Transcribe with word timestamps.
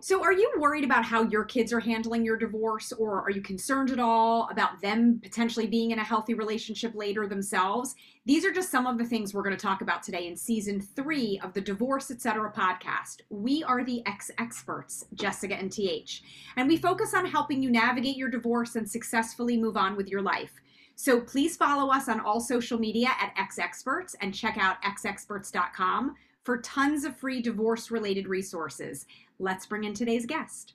So, 0.00 0.20
are 0.24 0.32
you 0.32 0.50
worried 0.58 0.82
about 0.82 1.04
how 1.04 1.22
your 1.22 1.44
kids 1.44 1.72
are 1.72 1.78
handling 1.78 2.24
your 2.24 2.36
divorce, 2.36 2.92
or 2.92 3.20
are 3.22 3.30
you 3.30 3.40
concerned 3.40 3.92
at 3.92 4.00
all 4.00 4.48
about 4.50 4.80
them 4.80 5.20
potentially 5.22 5.68
being 5.68 5.92
in 5.92 6.00
a 6.00 6.04
healthy 6.04 6.34
relationship 6.34 6.92
later 6.96 7.28
themselves? 7.28 7.94
These 8.24 8.44
are 8.44 8.52
just 8.52 8.70
some 8.70 8.86
of 8.86 8.98
the 8.98 9.04
things 9.04 9.32
we're 9.32 9.44
going 9.44 9.56
to 9.56 9.62
talk 9.62 9.80
about 9.80 10.02
today 10.02 10.26
in 10.26 10.34
season 10.34 10.80
three 10.80 11.38
of 11.44 11.52
the 11.52 11.60
Divorce 11.60 12.10
Etc. 12.10 12.52
podcast. 12.52 13.20
We 13.30 13.62
are 13.62 13.84
the 13.84 14.02
ex 14.04 14.30
experts, 14.38 15.04
Jessica 15.14 15.54
and 15.54 15.70
TH, 15.70 16.22
and 16.56 16.66
we 16.66 16.78
focus 16.78 17.14
on 17.14 17.26
helping 17.26 17.62
you 17.62 17.70
navigate 17.70 18.16
your 18.16 18.28
divorce 18.28 18.74
and 18.74 18.90
successfully 18.90 19.56
move 19.56 19.76
on 19.76 19.94
with 19.94 20.08
your 20.08 20.22
life. 20.22 20.52
So 20.96 21.20
please 21.20 21.56
follow 21.56 21.92
us 21.92 22.08
on 22.08 22.18
all 22.18 22.40
social 22.40 22.78
media 22.78 23.10
at 23.20 23.34
X 23.36 23.58
Experts 23.58 24.16
and 24.20 24.34
check 24.34 24.56
out 24.58 24.82
xexperts.com 24.82 26.16
for 26.44 26.58
tons 26.58 27.04
of 27.04 27.16
free 27.16 27.40
divorce 27.40 27.90
related 27.90 28.26
resources. 28.26 29.06
Let's 29.38 29.66
bring 29.66 29.84
in 29.84 29.94
today's 29.94 30.26
guest. 30.26 30.74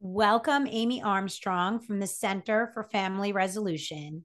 Welcome, 0.00 0.66
Amy 0.68 1.02
Armstrong 1.02 1.80
from 1.80 2.00
the 2.00 2.06
Center 2.06 2.70
for 2.74 2.84
Family 2.84 3.32
Resolution. 3.32 4.24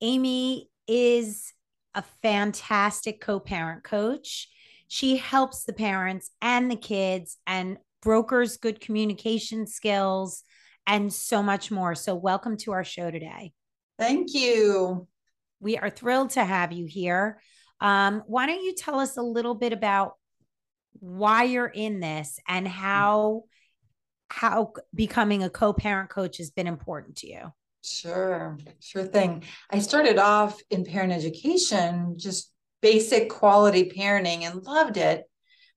Amy 0.00 0.68
is 0.86 1.52
a 1.94 2.02
fantastic 2.22 3.20
co 3.20 3.40
parent 3.40 3.82
coach. 3.84 4.48
She 4.88 5.16
helps 5.16 5.64
the 5.64 5.72
parents 5.72 6.30
and 6.40 6.70
the 6.70 6.76
kids 6.76 7.36
and 7.46 7.78
brokers 8.00 8.56
good 8.56 8.80
communication 8.80 9.66
skills 9.66 10.44
and 10.86 11.12
so 11.12 11.42
much 11.42 11.70
more. 11.70 11.94
So, 11.94 12.14
welcome 12.14 12.56
to 12.58 12.72
our 12.72 12.84
show 12.84 13.10
today. 13.10 13.52
Thank 13.98 14.34
you. 14.34 15.08
We 15.60 15.76
are 15.76 15.90
thrilled 15.90 16.30
to 16.30 16.44
have 16.44 16.72
you 16.72 16.86
here. 16.86 17.40
Um, 17.80 18.22
why 18.26 18.46
don't 18.46 18.62
you 18.62 18.74
tell 18.74 18.98
us 18.98 19.16
a 19.16 19.22
little 19.22 19.54
bit 19.54 19.72
about 19.72 20.14
why 21.00 21.44
you're 21.44 21.66
in 21.66 22.00
this 22.00 22.38
and 22.48 22.66
how 22.66 23.44
how 24.30 24.72
becoming 24.94 25.42
a 25.42 25.50
co-parent 25.50 26.10
coach 26.10 26.36
has 26.36 26.50
been 26.50 26.66
important 26.66 27.16
to 27.16 27.28
you. 27.28 27.52
Sure, 27.82 28.58
sure 28.80 29.04
thing. 29.04 29.42
I 29.70 29.78
started 29.78 30.18
off 30.18 30.60
in 30.70 30.84
parent 30.84 31.12
education, 31.12 32.16
just 32.18 32.52
basic 32.82 33.30
quality 33.30 33.90
parenting 33.90 34.42
and 34.42 34.62
loved 34.62 34.98
it. 34.98 35.24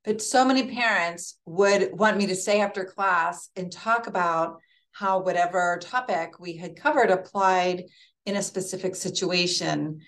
But 0.04 0.22
so 0.22 0.44
many 0.44 0.68
parents 0.68 1.38
would 1.46 1.92
want 1.94 2.18
me 2.18 2.28
to 2.28 2.36
stay 2.36 2.60
after 2.60 2.84
class 2.84 3.50
and 3.56 3.72
talk 3.72 4.08
about 4.08 4.58
how 4.92 5.22
whatever 5.22 5.80
topic 5.82 6.40
we 6.40 6.58
had 6.58 6.76
covered 6.76 7.12
applied 7.12 7.84
in 8.26 8.36
a 8.36 8.42
specific 8.42 8.96
situation. 8.96 10.02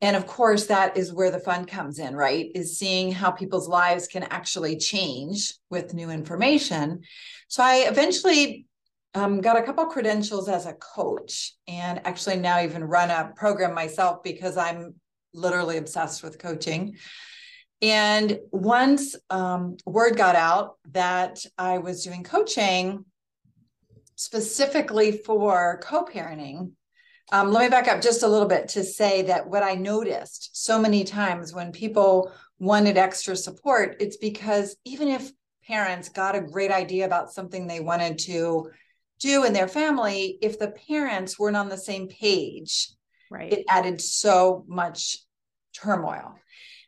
And 0.00 0.14
of 0.14 0.26
course, 0.26 0.66
that 0.66 0.96
is 0.96 1.12
where 1.12 1.30
the 1.30 1.40
fun 1.40 1.64
comes 1.64 1.98
in, 1.98 2.14
right? 2.14 2.50
Is 2.54 2.78
seeing 2.78 3.12
how 3.12 3.30
people's 3.30 3.68
lives 3.68 4.06
can 4.06 4.24
actually 4.24 4.76
change 4.76 5.54
with 5.70 5.94
new 5.94 6.10
information. 6.10 7.00
So 7.48 7.62
I 7.62 7.86
eventually 7.88 8.66
um, 9.14 9.40
got 9.40 9.56
a 9.56 9.62
couple 9.62 9.86
credentials 9.86 10.48
as 10.48 10.66
a 10.66 10.74
coach 10.74 11.54
and 11.66 12.06
actually 12.06 12.36
now 12.36 12.60
even 12.60 12.84
run 12.84 13.10
a 13.10 13.32
program 13.34 13.74
myself 13.74 14.22
because 14.22 14.58
I'm 14.58 14.94
literally 15.32 15.78
obsessed 15.78 16.22
with 16.22 16.38
coaching. 16.38 16.96
And 17.80 18.38
once 18.50 19.16
um, 19.30 19.76
word 19.86 20.16
got 20.16 20.36
out 20.36 20.76
that 20.92 21.44
I 21.56 21.78
was 21.78 22.04
doing 22.04 22.22
coaching 22.22 23.04
specifically 24.16 25.12
for 25.12 25.80
co 25.82 26.04
parenting, 26.04 26.72
um, 27.32 27.52
let 27.52 27.62
me 27.64 27.68
back 27.68 27.88
up 27.88 28.00
just 28.00 28.22
a 28.22 28.28
little 28.28 28.46
bit 28.46 28.68
to 28.68 28.84
say 28.84 29.22
that 29.22 29.48
what 29.48 29.62
I 29.62 29.74
noticed 29.74 30.50
so 30.52 30.80
many 30.80 31.04
times 31.04 31.52
when 31.52 31.72
people 31.72 32.30
wanted 32.58 32.96
extra 32.96 33.36
support, 33.36 33.96
it's 34.00 34.16
because 34.16 34.76
even 34.84 35.08
if 35.08 35.30
parents 35.66 36.08
got 36.08 36.36
a 36.36 36.40
great 36.40 36.70
idea 36.70 37.04
about 37.04 37.32
something 37.32 37.66
they 37.66 37.80
wanted 37.80 38.18
to 38.18 38.70
do 39.18 39.44
in 39.44 39.52
their 39.52 39.66
family, 39.66 40.38
if 40.40 40.58
the 40.58 40.72
parents 40.88 41.38
weren't 41.38 41.56
on 41.56 41.68
the 41.68 41.76
same 41.76 42.08
page, 42.08 42.90
right. 43.30 43.52
it 43.52 43.64
added 43.68 44.00
so 44.00 44.64
much 44.68 45.18
turmoil. 45.74 46.34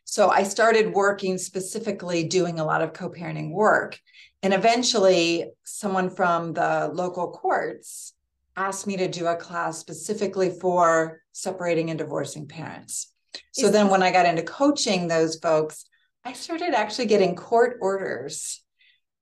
So 0.05 0.29
I 0.29 0.43
started 0.43 0.93
working 0.93 1.37
specifically 1.37 2.23
doing 2.23 2.59
a 2.59 2.65
lot 2.65 2.81
of 2.81 2.93
co 2.93 3.09
parenting 3.09 3.51
work. 3.51 3.99
And 4.41 4.53
eventually, 4.53 5.45
someone 5.65 6.09
from 6.09 6.53
the 6.53 6.89
local 6.93 7.29
courts 7.31 8.13
asked 8.59 8.85
me 8.85 8.97
to 8.97 9.07
do 9.07 9.25
a 9.25 9.35
class 9.35 9.77
specifically 9.77 10.49
for 10.49 11.21
separating 11.31 11.89
and 11.89 11.97
divorcing 11.97 12.47
parents. 12.47 13.13
So 13.53 13.67
Is 13.67 13.71
then 13.71 13.87
when 13.87 14.03
I 14.03 14.11
got 14.11 14.25
into 14.25 14.43
coaching 14.43 15.07
those 15.07 15.37
folks, 15.37 15.85
I 16.25 16.33
started 16.33 16.73
actually 16.73 17.05
getting 17.05 17.35
court 17.35 17.77
orders 17.81 18.61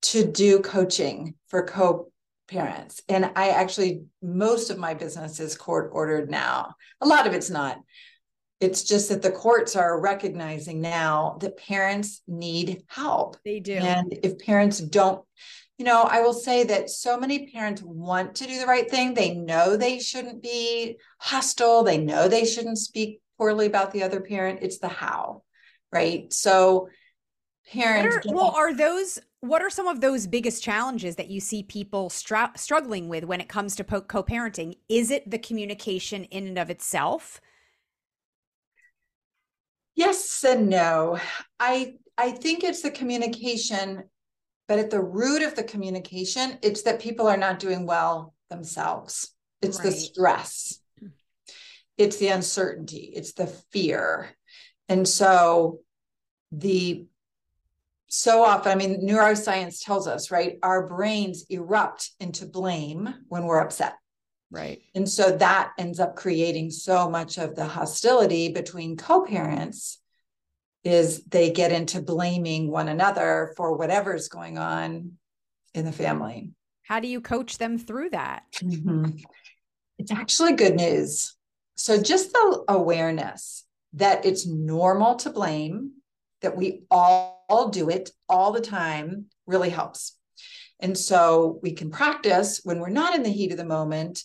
to 0.03 0.25
do 0.25 0.59
coaching 0.59 1.35
for 1.47 1.63
co 1.63 2.11
parents. 2.47 3.01
And 3.09 3.31
I 3.35 3.49
actually, 3.49 4.03
most 4.21 4.69
of 4.69 4.77
my 4.77 4.93
business 4.93 5.39
is 5.39 5.55
court 5.55 5.91
ordered 5.93 6.29
now. 6.29 6.73
A 7.01 7.07
lot 7.07 7.27
of 7.27 7.33
it's 7.33 7.49
not. 7.49 7.79
It's 8.59 8.83
just 8.83 9.09
that 9.09 9.21
the 9.21 9.31
courts 9.31 9.75
are 9.75 9.99
recognizing 9.99 10.81
now 10.81 11.37
that 11.41 11.57
parents 11.57 12.21
need 12.27 12.83
help. 12.87 13.37
They 13.45 13.59
do. 13.59 13.73
And 13.73 14.17
if 14.23 14.39
parents 14.39 14.79
don't, 14.79 15.23
you 15.77 15.85
know, 15.85 16.01
I 16.03 16.21
will 16.21 16.33
say 16.33 16.63
that 16.63 16.89
so 16.89 17.19
many 17.19 17.51
parents 17.51 17.83
want 17.83 18.35
to 18.35 18.47
do 18.47 18.59
the 18.59 18.65
right 18.65 18.89
thing. 18.89 19.13
They 19.13 19.35
know 19.35 19.77
they 19.77 19.99
shouldn't 19.99 20.41
be 20.41 20.97
hostile, 21.19 21.83
they 21.83 21.97
know 21.97 22.27
they 22.27 22.45
shouldn't 22.45 22.79
speak 22.79 23.21
poorly 23.37 23.67
about 23.67 23.91
the 23.91 24.03
other 24.03 24.21
parent. 24.21 24.59
It's 24.63 24.79
the 24.79 24.87
how, 24.87 25.43
right? 25.91 26.33
So, 26.33 26.89
parents. 27.71 28.17
Are, 28.27 28.33
well, 28.33 28.53
are 28.55 28.73
those 28.73 29.19
what 29.41 29.61
are 29.61 29.69
some 29.69 29.87
of 29.87 30.01
those 30.01 30.25
biggest 30.25 30.63
challenges 30.63 31.15
that 31.15 31.29
you 31.29 31.39
see 31.39 31.61
people 31.61 32.09
struggling 32.09 33.07
with 33.07 33.23
when 33.23 33.39
it 33.39 33.47
comes 33.47 33.75
to 33.75 33.83
po- 33.83 34.01
co-parenting 34.01 34.75
is 34.89 35.11
it 35.11 35.29
the 35.29 35.37
communication 35.37 36.23
in 36.25 36.47
and 36.47 36.57
of 36.57 36.71
itself 36.71 37.39
yes 39.95 40.43
and 40.43 40.69
no 40.69 41.19
i 41.59 41.93
i 42.17 42.31
think 42.31 42.63
it's 42.63 42.81
the 42.81 42.89
communication 42.89 44.03
but 44.67 44.79
at 44.79 44.89
the 44.89 45.01
root 45.01 45.41
of 45.41 45.55
the 45.55 45.63
communication, 45.63 46.57
it's 46.61 46.83
that 46.83 46.99
people 46.99 47.27
are 47.27 47.37
not 47.37 47.59
doing 47.59 47.85
well 47.85 48.33
themselves. 48.49 49.31
It's 49.61 49.79
right. 49.79 49.85
the 49.85 49.91
stress, 49.91 50.81
it's 51.97 52.17
the 52.17 52.27
uncertainty, 52.27 53.11
it's 53.15 53.33
the 53.33 53.47
fear. 53.71 54.29
And 54.89 55.07
so 55.07 55.79
the 56.51 57.05
so 58.09 58.43
often, 58.43 58.71
I 58.71 58.75
mean, 58.75 59.05
neuroscience 59.05 59.83
tells 59.83 60.07
us, 60.07 60.31
right? 60.31 60.57
Our 60.63 60.87
brains 60.87 61.45
erupt 61.49 62.11
into 62.19 62.45
blame 62.45 63.13
when 63.27 63.43
we're 63.43 63.59
upset. 63.59 63.95
Right. 64.49 64.81
And 64.95 65.09
so 65.09 65.35
that 65.37 65.73
ends 65.77 65.99
up 65.99 66.15
creating 66.15 66.71
so 66.71 67.09
much 67.09 67.37
of 67.37 67.55
the 67.55 67.65
hostility 67.65 68.49
between 68.49 68.95
co 68.95 69.25
parents 69.25 69.99
is 70.83 71.23
they 71.25 71.51
get 71.51 71.71
into 71.71 72.01
blaming 72.01 72.69
one 72.71 72.87
another 72.87 73.53
for 73.57 73.75
whatever's 73.75 74.27
going 74.27 74.57
on 74.57 75.13
in 75.73 75.85
the 75.85 75.91
family. 75.91 76.51
How 76.83 76.99
do 76.99 77.07
you 77.07 77.19
coach 77.19 77.57
them 77.57 77.77
through 77.77 78.11
that? 78.11 78.43
Mm-hmm. 78.55 79.17
It's 79.97 80.11
actually 80.11 80.53
good 80.53 80.75
news. 80.75 81.35
So, 81.75 82.01
just 82.01 82.31
the 82.31 82.63
awareness 82.69 83.65
that 83.93 84.25
it's 84.25 84.47
normal 84.47 85.15
to 85.17 85.29
blame, 85.29 85.91
that 86.41 86.55
we 86.55 86.83
all, 86.89 87.45
all 87.49 87.69
do 87.69 87.89
it 87.89 88.11
all 88.29 88.51
the 88.51 88.61
time, 88.61 89.25
really 89.45 89.69
helps. 89.69 90.17
And 90.79 90.97
so, 90.97 91.59
we 91.61 91.73
can 91.73 91.91
practice 91.91 92.61
when 92.63 92.79
we're 92.79 92.89
not 92.89 93.15
in 93.15 93.23
the 93.23 93.29
heat 93.29 93.51
of 93.51 93.57
the 93.57 93.65
moment, 93.65 94.23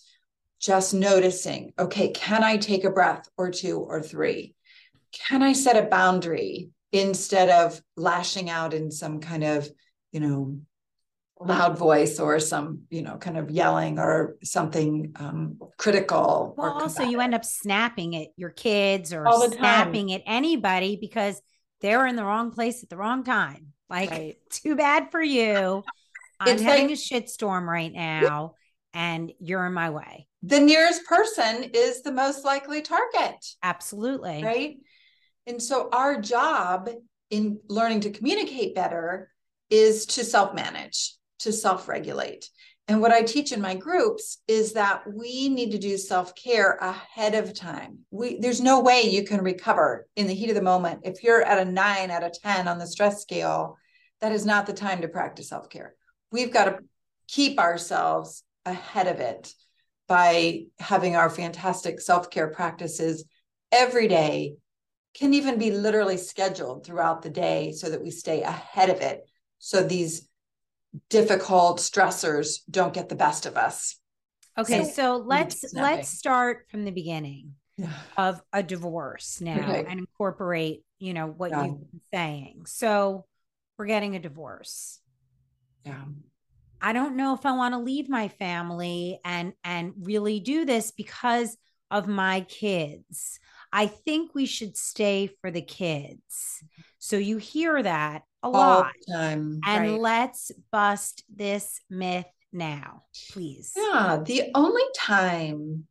just 0.61 0.95
noticing, 0.95 1.73
okay, 1.79 2.11
can 2.11 2.45
I 2.45 2.57
take 2.57 2.85
a 2.85 2.91
breath 2.91 3.29
or 3.37 3.51
two 3.51 3.79
or 3.79 4.01
three? 4.01 4.55
Can 5.13 5.43
I 5.43 5.53
set 5.53 5.77
a 5.77 5.89
boundary 5.89 6.71
instead 6.93 7.49
of 7.49 7.81
lashing 7.97 8.51
out 8.51 8.75
in 8.75 8.91
some 8.91 9.21
kind 9.21 9.45
of, 9.45 9.69
you 10.13 10.21
know, 10.21 10.59
loud 11.41 11.77
voice 11.77 12.21
or 12.21 12.39
some, 12.39 12.83
you 12.91 13.03
know, 13.03 13.17
kind 13.17 13.37
of 13.37 13.51
yelling 13.51 13.99
or 13.99 14.37
something 14.43 15.13
um, 15.17 15.59
critical. 15.77 16.55
Well, 16.57 16.73
also 16.73 17.03
you 17.03 17.21
end 17.21 17.35
up 17.35 17.45
snapping 17.45 18.15
at 18.17 18.29
your 18.37 18.51
kids 18.51 19.13
or 19.13 19.27
snapping 19.49 20.13
at 20.13 20.23
anybody 20.27 20.97
because 21.01 21.41
they're 21.81 22.07
in 22.07 22.17
the 22.17 22.25
wrong 22.25 22.53
place 22.53 22.83
at 22.83 22.89
the 22.89 22.97
wrong 22.97 23.25
time. 23.25 23.73
Like, 23.91 24.11
right. 24.11 24.37
too 24.51 24.77
bad 24.77 25.11
for 25.11 25.23
you. 25.23 25.83
I'm 26.41 26.55
it's 26.55 26.63
having 26.63 26.89
like, 26.89 26.99
a 26.99 27.01
shitstorm 27.01 27.67
right 27.67 27.93
now, 27.93 28.55
and 28.93 29.33
you're 29.39 29.65
in 29.67 29.73
my 29.73 29.91
way. 29.91 30.27
The 30.43 30.59
nearest 30.59 31.05
person 31.05 31.71
is 31.73 32.03
the 32.03 32.11
most 32.11 32.45
likely 32.45 32.83
target. 32.83 33.37
Absolutely. 33.63 34.43
Right. 34.43 34.77
And 35.47 35.63
so 35.63 35.89
our 35.93 36.21
job 36.21 36.89
in 37.31 37.59
learning 37.69 38.01
to 38.01 38.11
communicate 38.11 38.75
better 38.75 39.31
is 39.71 40.07
to 40.07 40.25
self 40.25 40.55
manage, 40.55 41.15
to 41.41 41.53
self 41.53 41.89
regulate. 41.89 42.49
And 42.89 43.01
what 43.01 43.13
I 43.13 43.23
teach 43.23 43.53
in 43.53 43.61
my 43.61 43.75
groups 43.75 44.39
is 44.49 44.73
that 44.73 45.05
we 45.07 45.49
need 45.49 45.71
to 45.71 45.79
do 45.79 45.97
self-care 45.97 46.77
ahead 46.81 47.35
of 47.35 47.55
time. 47.55 48.01
We 48.11 48.39
there's 48.41 48.61
no 48.61 48.81
way 48.81 49.03
you 49.03 49.25
can 49.25 49.41
recover 49.41 50.07
in 50.17 50.27
the 50.27 50.35
heat 50.35 50.51
of 50.51 50.57
the 50.57 50.63
moment. 50.63 51.01
If 51.05 51.23
you're 51.23 51.43
at 51.43 51.65
a 51.67 51.71
9 51.71 52.11
out 52.11 52.25
of 52.25 52.33
10 52.33 52.69
on 52.69 52.79
the 52.79 52.87
stress 52.87 53.23
scale, 53.23 53.79
that 54.21 54.33
is 54.33 54.45
not 54.45 54.67
the 54.67 54.73
time 54.73 55.01
to 55.03 55.09
practice 55.09 55.49
self-care. 55.49 55.95
We've 56.33 56.53
got 56.53 56.65
to 56.65 56.79
keep 57.29 57.59
ourselves 57.59 58.43
ahead 58.67 59.07
of 59.07 59.21
it 59.21 59.53
by 60.09 60.65
having 60.79 61.17
our 61.17 61.31
fantastic 61.31 62.01
self-care 62.01 62.49
practices 62.49 63.25
every 63.71 64.09
day 64.09 64.57
can 65.15 65.35
even 65.35 65.59
be 65.59 65.71
literally 65.71 66.17
scheduled 66.17 66.85
throughout 66.85 67.23
the 67.23 67.31
day 67.31 67.73
so 67.73 67.91
that 67.91 68.03
we 68.03 68.11
stay 68.11 68.43
ahead 68.43 68.91
of 68.91 69.01
it 69.01 69.29
so 69.59 69.83
these 69.83 70.29
difficult 71.09 71.79
stressors 71.79 72.61
don't 72.71 72.95
get 72.95 73.09
the 73.09 73.15
best 73.15 73.47
of 73.47 73.57
us 73.57 73.97
Okay, 74.59 74.85
so, 74.85 74.91
so 74.91 75.17
let's 75.17 75.65
let's 75.75 76.09
start 76.11 76.67
from 76.71 76.85
the 76.85 76.91
beginning 76.91 77.55
yeah. 77.79 77.89
of 78.19 78.43
a 78.53 78.63
divorce 78.63 79.41
now 79.41 79.71
Okay. 79.71 79.87
and 79.89 79.99
incorporate, 79.99 80.83
you 80.99 81.15
know, 81.15 81.27
what 81.27 81.53
Yeah. 81.53 81.65
you've 81.65 81.91
been 81.91 82.01
saying. 82.13 82.67
So 82.67 83.25
we're 83.79 83.87
getting 83.87 84.15
a 84.15 84.19
divorce. 84.21 85.01
yeah 85.87 86.05
I 86.83 86.93
don't 86.93 87.17
know 87.17 87.33
if 87.35 87.47
I 87.47 87.53
want 87.53 87.75
to 87.75 87.79
leave 87.79 88.09
my 88.09 88.29
family 88.29 89.21
and 89.25 89.53
and 89.65 89.95
really 90.03 90.41
do 90.41 90.65
this 90.65 90.91
because 90.91 91.57
of 91.91 92.09
my 92.09 92.43
kids. 92.43 93.39
I 93.73 93.87
think 93.87 94.35
we 94.35 94.47
should 94.47 94.77
stay 94.77 95.31
for 95.41 95.51
the 95.51 95.63
kids. 95.63 96.63
So 96.99 97.17
you 97.17 97.39
hear 97.39 97.83
that 97.83 98.23
a 98.43 98.49
all 98.49 98.53
lot. 98.53 98.93
time 99.09 99.61
And 99.67 99.93
Right. 99.93 100.01
let's 100.01 100.53
bust 100.71 101.25
this 101.35 101.81
myth 101.89 102.27
now, 102.53 103.05
please. 103.33 103.73
Yeah, 103.77 104.23
the 104.25 104.51
only 104.55 104.83
time 104.97 105.87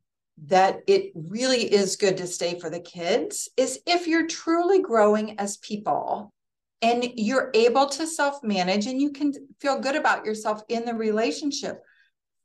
that 0.46 0.80
it 0.86 1.12
really 1.14 1.72
is 1.72 1.96
good 1.96 2.16
to 2.18 2.26
stay 2.26 2.58
for 2.58 2.70
the 2.70 2.80
kids 2.80 3.48
is 3.56 3.80
if 3.86 4.06
you're 4.06 4.26
truly 4.26 4.80
growing 4.80 5.38
as 5.38 5.56
people 5.58 6.32
and 6.80 7.04
you're 7.16 7.50
able 7.54 7.86
to 7.86 8.06
self 8.06 8.42
manage 8.42 8.86
and 8.86 9.00
you 9.00 9.10
can 9.10 9.32
feel 9.60 9.78
good 9.78 9.96
about 9.96 10.24
yourself 10.24 10.62
in 10.68 10.84
the 10.84 10.94
relationship. 10.94 11.82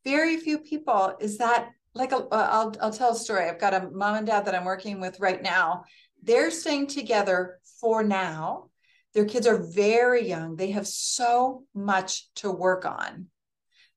Very 0.04 0.38
few 0.38 0.60
people 0.60 1.16
is 1.20 1.38
that 1.40 1.70
like 1.98 2.12
a, 2.12 2.18
uh, 2.18 2.50
I'll 2.52 2.76
I'll 2.82 2.94
tell 2.94 3.12
a 3.12 3.16
story. 3.16 3.46
I've 3.50 3.60
got 3.60 3.74
a 3.74 3.90
mom 3.90 4.16
and 4.16 4.28
dad 4.28 4.46
that 4.46 4.56
I'm 4.56 4.66
working 4.66 5.00
with 5.00 5.20
right 5.20 5.42
now. 5.42 5.84
They're 6.24 6.52
staying 6.52 6.88
together 6.88 7.60
for 7.82 8.04
now. 8.04 8.70
Their 9.14 9.26
kids 9.26 9.48
are 9.48 9.58
very 9.58 10.28
young. 10.28 10.56
They 10.56 10.72
have 10.72 10.88
so 10.88 11.64
much 11.74 12.34
to 12.36 12.52
work 12.52 12.86
on 12.86 13.28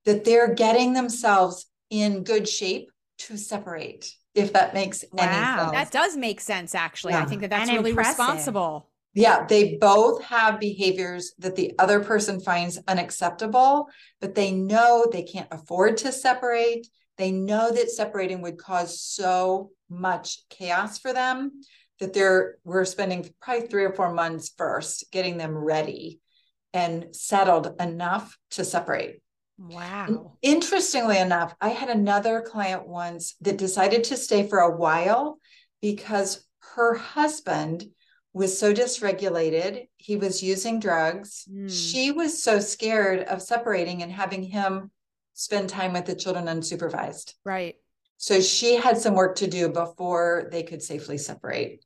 that 0.04 0.24
they're 0.24 0.54
getting 0.54 0.92
themselves 0.92 1.66
in 1.90 2.24
good 2.24 2.48
shape 2.48 2.90
to 3.18 3.36
separate, 3.36 4.12
if 4.34 4.52
that 4.54 4.72
makes 4.74 5.04
Wow. 5.12 5.22
any 5.22 5.44
sense. 5.44 5.72
That 5.72 5.90
does 5.90 6.16
make 6.16 6.40
sense, 6.40 6.74
actually. 6.74 7.14
I 7.14 7.24
think 7.26 7.42
that 7.42 7.50
that's 7.50 7.68
And 7.68 7.78
really 7.78 7.90
impressive. 7.90 8.18
responsible. 8.18 8.86
Yeah, 9.12 9.44
they 9.44 9.76
both 9.76 10.22
have 10.24 10.60
behaviors 10.60 11.32
that 11.38 11.56
the 11.56 11.74
other 11.78 12.00
person 12.00 12.40
finds 12.40 12.78
unacceptable, 12.86 13.88
but 14.20 14.34
they 14.36 14.52
know 14.52 15.06
they 15.10 15.24
can't 15.24 15.48
afford 15.50 15.96
to 15.98 16.12
separate. 16.12 16.86
They 17.20 17.32
know 17.32 17.70
that 17.70 17.90
separating 17.90 18.40
would 18.40 18.56
cause 18.56 18.98
so 18.98 19.72
much 19.90 20.38
chaos 20.48 20.98
for 20.98 21.12
them 21.12 21.60
that 21.98 22.14
they're 22.14 22.56
we're 22.64 22.86
spending 22.86 23.28
probably 23.42 23.66
three 23.66 23.84
or 23.84 23.92
four 23.92 24.14
months 24.14 24.54
first 24.56 25.04
getting 25.12 25.36
them 25.36 25.54
ready 25.54 26.18
and 26.72 27.14
settled 27.14 27.74
enough 27.78 28.38
to 28.52 28.64
separate. 28.64 29.20
Wow. 29.58 30.38
Interestingly 30.40 31.18
enough, 31.18 31.54
I 31.60 31.68
had 31.68 31.90
another 31.90 32.40
client 32.40 32.88
once 32.88 33.34
that 33.42 33.58
decided 33.58 34.04
to 34.04 34.16
stay 34.16 34.48
for 34.48 34.60
a 34.60 34.74
while 34.74 35.38
because 35.82 36.42
her 36.74 36.94
husband 36.94 37.84
was 38.32 38.58
so 38.58 38.72
dysregulated. 38.72 39.88
He 39.98 40.16
was 40.16 40.42
using 40.42 40.80
drugs. 40.80 41.44
Hmm. 41.46 41.68
She 41.68 42.12
was 42.12 42.42
so 42.42 42.60
scared 42.60 43.24
of 43.24 43.42
separating 43.42 44.02
and 44.02 44.10
having 44.10 44.42
him 44.42 44.90
spend 45.40 45.70
time 45.70 45.94
with 45.94 46.04
the 46.04 46.14
children 46.14 46.44
unsupervised. 46.44 47.32
Right. 47.46 47.76
So 48.18 48.42
she 48.42 48.76
had 48.76 48.98
some 48.98 49.14
work 49.14 49.36
to 49.36 49.46
do 49.46 49.70
before 49.70 50.50
they 50.52 50.62
could 50.62 50.82
safely 50.82 51.16
separate. 51.16 51.82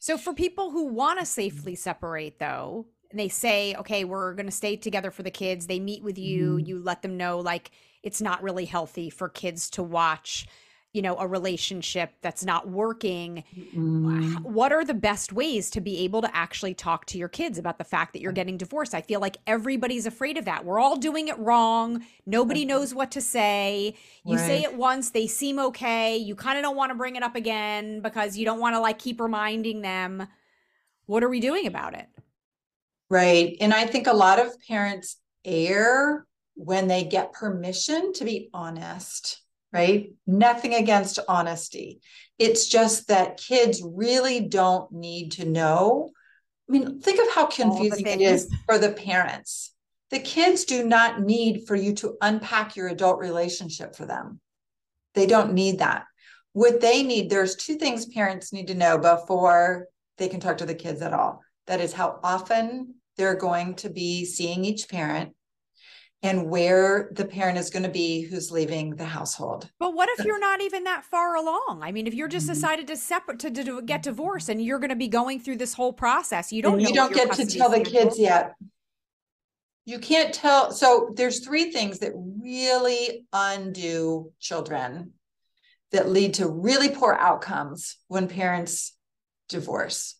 So 0.00 0.18
for 0.18 0.34
people 0.34 0.72
who 0.72 0.86
want 0.86 1.20
to 1.20 1.24
safely 1.24 1.76
separate 1.76 2.40
though, 2.40 2.88
and 3.12 3.20
they 3.20 3.28
say, 3.28 3.76
okay, 3.76 4.02
we're 4.02 4.34
going 4.34 4.46
to 4.46 4.52
stay 4.52 4.74
together 4.74 5.12
for 5.12 5.22
the 5.22 5.30
kids. 5.30 5.68
They 5.68 5.78
meet 5.78 6.02
with 6.02 6.18
you, 6.18 6.56
Mhm. 6.56 6.66
you 6.66 6.82
let 6.82 7.02
them 7.02 7.16
know 7.16 7.38
like 7.38 7.70
it's 8.02 8.20
not 8.20 8.42
really 8.42 8.64
healthy 8.64 9.08
for 9.08 9.28
kids 9.28 9.70
to 9.70 9.84
watch, 9.84 10.48
you 10.96 11.02
know, 11.02 11.14
a 11.18 11.26
relationship 11.26 12.14
that's 12.22 12.42
not 12.42 12.70
working. 12.70 13.44
Mm. 13.74 14.40
What 14.40 14.72
are 14.72 14.82
the 14.82 14.94
best 14.94 15.30
ways 15.30 15.68
to 15.72 15.82
be 15.82 15.98
able 16.04 16.22
to 16.22 16.34
actually 16.34 16.72
talk 16.72 17.04
to 17.06 17.18
your 17.18 17.28
kids 17.28 17.58
about 17.58 17.76
the 17.76 17.84
fact 17.84 18.14
that 18.14 18.22
you're 18.22 18.32
getting 18.32 18.56
divorced? 18.56 18.94
I 18.94 19.02
feel 19.02 19.20
like 19.20 19.36
everybody's 19.46 20.06
afraid 20.06 20.38
of 20.38 20.46
that. 20.46 20.64
We're 20.64 20.80
all 20.80 20.96
doing 20.96 21.28
it 21.28 21.38
wrong. 21.38 22.02
Nobody 22.24 22.64
knows 22.64 22.94
what 22.94 23.10
to 23.10 23.20
say. 23.20 23.94
You 24.24 24.38
say 24.38 24.62
it 24.62 24.74
once, 24.74 25.10
they 25.10 25.26
seem 25.26 25.58
okay. 25.58 26.16
You 26.16 26.34
kind 26.34 26.56
of 26.56 26.64
don't 26.64 26.76
want 26.76 26.92
to 26.92 26.94
bring 26.96 27.14
it 27.14 27.22
up 27.22 27.36
again 27.36 28.00
because 28.00 28.38
you 28.38 28.46
don't 28.46 28.58
want 28.58 28.74
to 28.74 28.80
like 28.80 28.98
keep 28.98 29.20
reminding 29.20 29.82
them. 29.82 30.26
What 31.04 31.22
are 31.22 31.28
we 31.28 31.40
doing 31.40 31.66
about 31.66 31.92
it? 31.92 32.08
Right. 33.10 33.54
And 33.60 33.74
I 33.74 33.84
think 33.84 34.06
a 34.06 34.14
lot 34.14 34.38
of 34.38 34.58
parents 34.66 35.16
err 35.44 36.26
when 36.54 36.88
they 36.88 37.04
get 37.04 37.34
permission 37.34 38.14
to 38.14 38.24
be 38.24 38.48
honest, 38.54 39.42
right? 39.76 40.12
Nothing 40.26 40.74
against 40.74 41.18
honesty. 41.28 42.00
It's 42.38 42.66
just 42.66 43.08
that 43.08 43.36
kids 43.36 43.82
really 43.84 44.40
don't 44.40 44.90
need 44.90 45.32
to 45.32 45.44
know. 45.44 46.10
I 46.66 46.72
mean, 46.72 47.00
think 47.00 47.20
of 47.20 47.34
how 47.34 47.46
confusing 47.46 48.06
it 48.06 48.22
is 48.22 48.50
for 48.64 48.78
the 48.78 48.92
parents. 48.92 49.74
The 50.10 50.18
kids 50.18 50.64
do 50.64 50.86
not 50.86 51.20
need 51.20 51.66
for 51.66 51.76
you 51.76 51.92
to 51.96 52.16
unpack 52.22 52.74
your 52.74 52.88
adult 52.88 53.18
relationship 53.18 53.94
for 53.94 54.06
them. 54.06 54.40
They 55.14 55.26
don't 55.26 55.52
need 55.52 55.80
that. 55.80 56.04
What 56.54 56.80
they 56.80 57.02
need, 57.02 57.28
there's 57.28 57.54
two 57.54 57.74
things 57.74 58.06
parents 58.06 58.54
need 58.54 58.68
to 58.68 58.74
know 58.74 58.96
before 58.96 59.88
they 60.16 60.28
can 60.28 60.40
talk 60.40 60.56
to 60.58 60.66
the 60.66 60.74
kids 60.74 61.02
at 61.02 61.12
all. 61.12 61.42
That 61.66 61.82
is 61.82 61.92
how 61.92 62.18
often 62.22 62.94
they're 63.18 63.36
going 63.36 63.74
to 63.76 63.90
be 63.90 64.24
seeing 64.24 64.64
each 64.64 64.88
parent 64.88 65.35
and 66.22 66.48
where 66.48 67.10
the 67.12 67.24
parent 67.24 67.58
is 67.58 67.70
going 67.70 67.82
to 67.82 67.88
be 67.90 68.22
who's 68.22 68.50
leaving 68.50 68.96
the 68.96 69.04
household. 69.04 69.70
But 69.78 69.94
what 69.94 70.08
if 70.18 70.24
you're 70.24 70.40
not 70.40 70.60
even 70.60 70.84
that 70.84 71.04
far 71.04 71.36
along? 71.36 71.80
I 71.82 71.92
mean, 71.92 72.06
if 72.06 72.14
you're 72.14 72.28
just 72.28 72.46
Mhm. 72.46 72.54
decided 72.54 72.86
to 72.88 72.96
separate 72.96 73.38
to, 73.40 73.50
to, 73.50 73.82
get 73.82 74.02
divorced 74.02 74.48
and 74.48 74.62
you're 74.62 74.78
going 74.78 74.90
to 74.90 74.96
be 74.96 75.08
going 75.08 75.40
through 75.40 75.56
this 75.56 75.74
whole 75.74 75.92
process, 75.92 76.52
you 76.52 76.62
don't 76.62 76.78
know 76.78 76.88
you 76.88 76.94
don't 76.94 77.14
get 77.14 77.32
to 77.32 77.46
tell 77.46 77.70
the 77.70 77.80
kids 77.80 78.18
yet. 78.18 78.54
You 79.84 79.98
can't 80.00 80.34
tell. 80.34 80.72
So 80.72 81.10
there's 81.14 81.44
three 81.44 81.70
things 81.70 82.00
that 82.00 82.12
really 82.14 83.24
undo 83.32 84.32
children 84.40 85.12
that 85.92 86.08
lead 86.08 86.34
to 86.34 86.48
really 86.48 86.88
poor 86.88 87.12
outcomes 87.12 87.96
when 88.08 88.26
parents 88.26 88.96
divorce. 89.48 90.16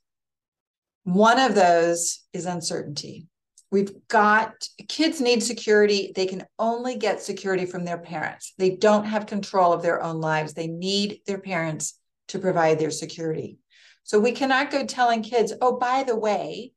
One 1.02 1.40
of 1.40 1.54
those 1.54 2.20
is 2.32 2.46
uncertainty. 2.46 3.26
We've 3.70 3.92
got 4.08 4.68
kids 4.88 5.20
need 5.20 5.42
security. 5.42 6.12
They 6.14 6.26
can 6.26 6.44
only 6.58 6.96
get 6.96 7.20
security 7.20 7.66
from 7.66 7.84
their 7.84 7.98
parents. 7.98 8.54
They 8.58 8.76
don't 8.76 9.04
have 9.04 9.26
control 9.26 9.72
of 9.72 9.82
their 9.82 10.02
own 10.02 10.20
lives. 10.20 10.54
They 10.54 10.68
need 10.68 11.20
their 11.26 11.38
parents 11.38 11.98
to 12.28 12.38
provide 12.38 12.78
their 12.78 12.90
security. 12.90 13.58
So 14.04 14.20
we 14.20 14.32
cannot 14.32 14.70
go 14.70 14.86
telling 14.86 15.22
kids, 15.22 15.52
oh, 15.60 15.78
by 15.78 16.04
the 16.04 16.16
way, 16.16 16.72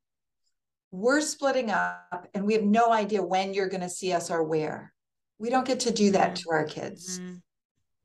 we're 0.92 1.22
splitting 1.22 1.70
up 1.70 2.28
and 2.34 2.46
we 2.46 2.54
have 2.54 2.64
no 2.64 2.92
idea 2.92 3.22
when 3.22 3.54
you're 3.54 3.70
going 3.70 3.82
to 3.82 3.90
see 3.90 4.12
us 4.12 4.32
or 4.32 4.44
where. 4.44 4.92
We 5.38 5.52
don't 5.52 5.68
get 5.68 5.82
to 5.82 5.92
do 5.92 6.12
that 6.12 6.38
to 6.38 6.50
our 6.52 6.66
kids. 6.66 7.20
Mhm. 7.20 7.42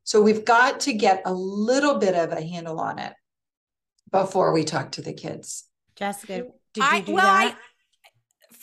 So 0.03 0.21
we've 0.21 0.45
got 0.45 0.81
to 0.81 0.93
get 0.93 1.23
a 1.25 1.33
little 1.33 1.97
bit 1.97 2.13
of 2.13 2.31
a 2.31 2.41
handle 2.41 2.79
on 2.79 2.99
it 2.99 3.13
before 4.11 4.53
we 4.53 4.63
talk 4.63 4.91
to 4.93 5.01
the 5.01 5.13
kids. 5.13 5.65
Jessica, 5.95 6.43
did 6.73 6.83
you 6.83 6.83
I, 6.83 7.01
do 7.01 7.13
well, 7.13 7.25
that? 7.25 7.55
I, 7.55 7.59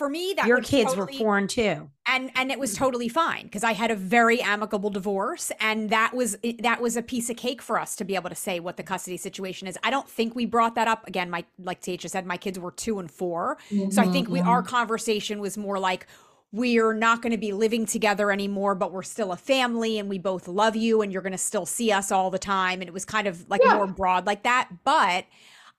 for 0.03 0.09
me, 0.09 0.35
that 0.37 0.49
Your 0.49 0.61
kids 0.61 0.95
totally- 0.95 1.15
were 1.15 1.19
foreign 1.19 1.47
too. 1.47 1.89
and 2.07 2.33
and 2.35 2.51
it 2.51 2.59
was 2.59 2.75
mm. 2.75 2.79
totally 2.79 3.09
fine 3.09 3.45
because 3.45 3.63
I 3.63 3.73
had 3.73 3.93
a 3.93 3.95
very 3.95 4.43
amicable 4.43 4.91
divorce, 4.91 5.53
and 5.61 5.91
that 5.91 6.13
was 6.13 6.37
that 6.59 6.81
was 6.81 6.97
a 6.97 7.03
piece 7.03 7.31
of 7.31 7.37
cake 7.37 7.63
for 7.63 7.79
us 7.79 7.95
to 7.97 8.05
be 8.05 8.17
able 8.17 8.29
to 8.29 8.35
say 8.35 8.59
what 8.59 8.77
the 8.77 8.83
custody 8.83 9.17
situation 9.17 9.69
is. 9.69 9.79
I 9.85 9.91
don't 9.91 10.09
think 10.09 10.35
we 10.35 10.45
brought 10.45 10.75
that 10.75 10.89
up 10.89 11.07
again. 11.07 11.31
My 11.31 11.45
like 11.59 11.81
Tasha 11.81 12.11
said, 12.11 12.27
my 12.27 12.37
kids 12.37 12.59
were 12.59 12.73
two 12.73 12.99
and 12.99 13.09
four, 13.09 13.59
so 13.91 14.03
I 14.03 14.09
think 14.09 14.29
we 14.29 14.41
mm-hmm. 14.41 14.49
our 14.49 14.63
conversation 14.65 15.39
was 15.39 15.57
more 15.57 15.79
like 15.79 16.09
we're 16.51 16.93
not 16.95 17.23
going 17.23 17.31
to 17.31 17.39
be 17.39 17.53
living 17.53 17.87
together 17.87 18.33
anymore, 18.33 18.75
but 18.75 18.93
we're 18.93 19.05
still 19.05 19.31
a 19.31 19.37
family, 19.37 20.01
and 20.01 20.09
we 20.09 20.19
both 20.19 20.49
love 20.49 20.75
you, 20.75 21.01
and 21.03 21.13
you're 21.13 21.23
going 21.23 21.31
to 21.33 21.39
still 21.39 21.65
see 21.65 21.93
us 21.93 22.11
all 22.11 22.29
the 22.31 22.39
time. 22.41 22.81
And 22.81 22.89
it 22.89 22.93
was 22.93 23.05
kind 23.05 23.29
of 23.29 23.49
like 23.49 23.61
Yeah. 23.65 23.75
more 23.77 23.87
broad 23.87 24.27
like 24.27 24.43
that, 24.43 24.69
but. 24.85 25.27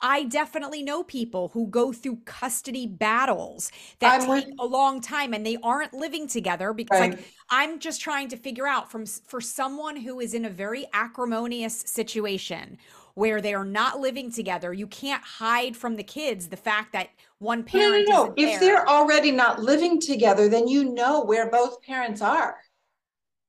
I 0.03 0.25
definitely 0.25 0.83
know 0.83 1.01
people 1.03 1.49
who 1.53 1.65
go 1.67 1.93
through 1.93 2.17
custody 2.25 2.85
battles 2.85 3.71
that 3.99 4.21
I'm 4.21 4.27
with- 4.29 4.43
take 4.45 4.53
a 4.59 4.65
long 4.65 4.99
time 4.99 5.33
and 5.33 5.45
they 5.45 5.57
aren't 5.63 5.93
living 5.93 6.27
together 6.27 6.73
because 6.73 6.99
like 6.99 7.19
I'm 7.49 7.79
just 7.79 8.01
trying 8.01 8.27
to 8.29 8.37
figure 8.37 8.67
out 8.67 8.91
from 8.91 9.05
for 9.05 9.39
someone 9.41 9.95
who 9.95 10.19
is 10.19 10.33
in 10.33 10.43
a 10.45 10.49
very 10.49 10.85
acrimonious 10.93 11.75
situation 11.87 12.77
where 13.15 13.39
they 13.41 13.53
are 13.53 13.63
not 13.65 13.99
living 13.99 14.31
together, 14.31 14.73
you 14.73 14.87
can't 14.87 15.23
hide 15.23 15.77
from 15.77 15.95
the 15.95 16.03
kids 16.03 16.49
the 16.49 16.57
fact 16.57 16.91
that 16.93 17.09
one 17.37 17.63
parent 17.63 18.07
No, 18.09 18.15
no, 18.15 18.25
no. 18.25 18.33
If 18.35 18.59
there. 18.59 18.59
they're 18.59 18.89
already 18.89 19.31
not 19.31 19.59
living 19.61 20.01
together, 20.01 20.49
then 20.49 20.67
you 20.67 20.93
know 20.93 21.21
where 21.23 21.49
both 21.49 21.81
parents 21.83 22.21
are. 22.21 22.57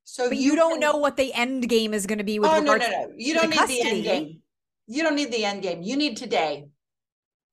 So 0.04 0.28
but 0.28 0.36
you, 0.36 0.54
don't 0.54 0.72
can- 0.72 0.80
know 0.80 0.96
what 0.98 1.16
the 1.16 1.32
end 1.32 1.68
game 1.68 1.94
is 1.94 2.06
going 2.06 2.18
to 2.18 2.24
be 2.24 2.38
with 2.38 2.50
Oh, 2.50 2.60
no, 2.60 2.76
no, 2.76 2.86
no. 2.88 3.12
You 3.16 3.34
to 3.34 3.40
don't 3.40 3.50
the 3.50 3.56
need 3.56 3.68
the 3.68 3.78
custody. 3.80 3.88
end 3.90 4.04
game. 4.04 4.42
You 4.86 5.02
don't 5.02 5.16
need 5.16 5.32
the 5.32 5.44
end 5.44 5.62
game. 5.62 5.82
You 5.82 5.96
need 5.96 6.16
today. 6.16 6.66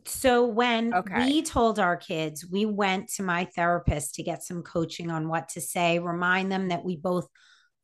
So 0.05 0.45
when 0.45 0.93
Okay. 0.93 1.17
we 1.17 1.41
told 1.43 1.79
our 1.79 1.95
kids, 1.95 2.45
we 2.49 2.65
went 2.65 3.09
to 3.13 3.23
my 3.23 3.45
therapist 3.45 4.15
to 4.15 4.23
get 4.23 4.43
some 4.43 4.63
coaching 4.63 5.11
on 5.11 5.27
what 5.29 5.49
to 5.49 5.61
say, 5.61 5.99
remind 5.99 6.51
them 6.51 6.69
that 6.69 6.83
we 6.83 6.97
both 6.97 7.27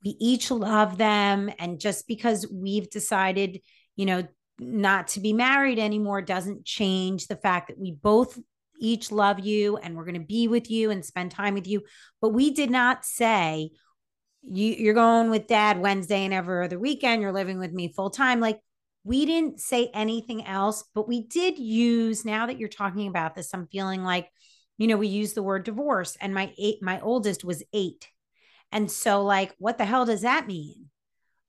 we 0.04 0.16
each 0.20 0.52
love 0.52 0.98
them 0.98 1.50
and 1.58 1.80
just 1.80 2.08
because 2.08 2.48
we've 2.54 2.90
decided, 2.90 3.62
you 3.96 4.06
know, 4.06 4.28
not 4.60 5.08
to 5.10 5.20
be 5.20 5.34
married 5.34 5.80
anymore 5.80 6.22
doesn't 6.22 6.66
change 6.66 7.28
the 7.28 7.36
fact 7.36 7.68
that 7.68 7.80
we 7.80 7.92
both 7.92 8.38
each 8.80 9.12
love 9.12 9.40
you 9.40 9.78
and 9.78 9.96
we're 9.96 10.06
going 10.06 10.20
to 10.20 10.26
be 10.26 10.48
with 10.48 10.70
you 10.70 10.92
and 10.92 11.04
spend 11.04 11.32
time 11.32 11.56
with 11.56 11.68
you. 11.68 11.82
But 12.22 12.30
we 12.30 12.52
did 12.52 12.70
not 12.70 13.06
say 13.06 13.72
you 14.44 14.74
you're 14.74 14.94
going 14.94 15.30
with 15.30 15.48
dad 15.48 15.80
Wednesday 15.80 16.26
and 16.26 16.34
every 16.34 16.64
other 16.64 16.80
weekend, 16.80 17.22
you're 17.22 17.34
living 17.34 17.60
with 17.60 17.74
me 17.74 17.92
full 17.92 18.12
time. 18.12 18.40
Like 18.40 18.60
we 19.08 19.26
didn't 19.26 19.62
say 19.62 19.90
anything 19.94 20.46
else, 20.46 20.84
but 20.94 21.08
we 21.08 21.22
did 21.22 21.58
use 21.58 22.26
now 22.26 22.48
that 22.48 22.60
you're 22.60 22.68
talking 22.70 23.08
about 23.08 23.36
this, 23.36 23.54
I'm 23.54 23.68
feeling 23.68 24.04
like, 24.04 24.30
you 24.78 24.88
know, 24.88 24.98
we 24.98 25.08
use 25.08 25.34
the 25.34 25.42
word 25.44 25.64
divorce 25.64 26.18
and 26.20 26.34
my 26.34 26.54
eight, 26.58 26.84
my 26.84 27.00
oldest 27.00 27.46
was 27.46 27.64
eight. 27.74 28.08
And 28.72 28.92
so 28.92 29.24
like, 29.24 29.56
what 29.60 29.78
the 29.78 29.86
hell 29.86 30.06
does 30.06 30.22
that 30.24 30.46
mean? 30.46 30.90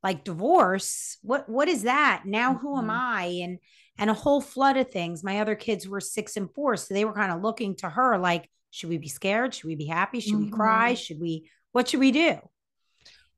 Like 0.05 0.23
divorce, 0.23 1.19
what 1.23 1.49
what 1.49 1.67
is 1.69 1.83
that? 1.83 2.23
Now 2.25 2.55
who 2.55 2.79
am 2.79 2.87
Mhm. 2.87 2.91
I? 2.97 3.25
And 3.43 3.59
and 3.99 4.09
a 4.11 4.15
whole 4.15 4.41
flood 4.41 4.77
of 4.77 4.93
things. 4.93 5.25
My 5.25 5.41
other 5.41 5.57
kids 5.57 5.89
were 5.89 6.01
six 6.01 6.37
and 6.37 6.49
four. 6.55 6.77
So 6.77 6.95
they 6.95 7.05
were 7.05 7.13
kind 7.13 7.33
of 7.33 7.43
looking 7.43 7.75
to 7.79 7.89
her 7.91 8.17
like, 8.17 8.49
should 8.71 8.91
we 8.91 8.99
be 8.99 9.09
scared? 9.09 9.53
Should 9.55 9.67
we 9.67 9.75
be 9.75 9.87
happy? 9.87 10.21
Should 10.21 10.39
we 10.39 10.51
cry? 10.51 10.95
Should 10.95 11.21
we, 11.21 11.51
what 11.73 11.89
should 11.89 11.99
we 11.99 12.13
do? 12.13 12.39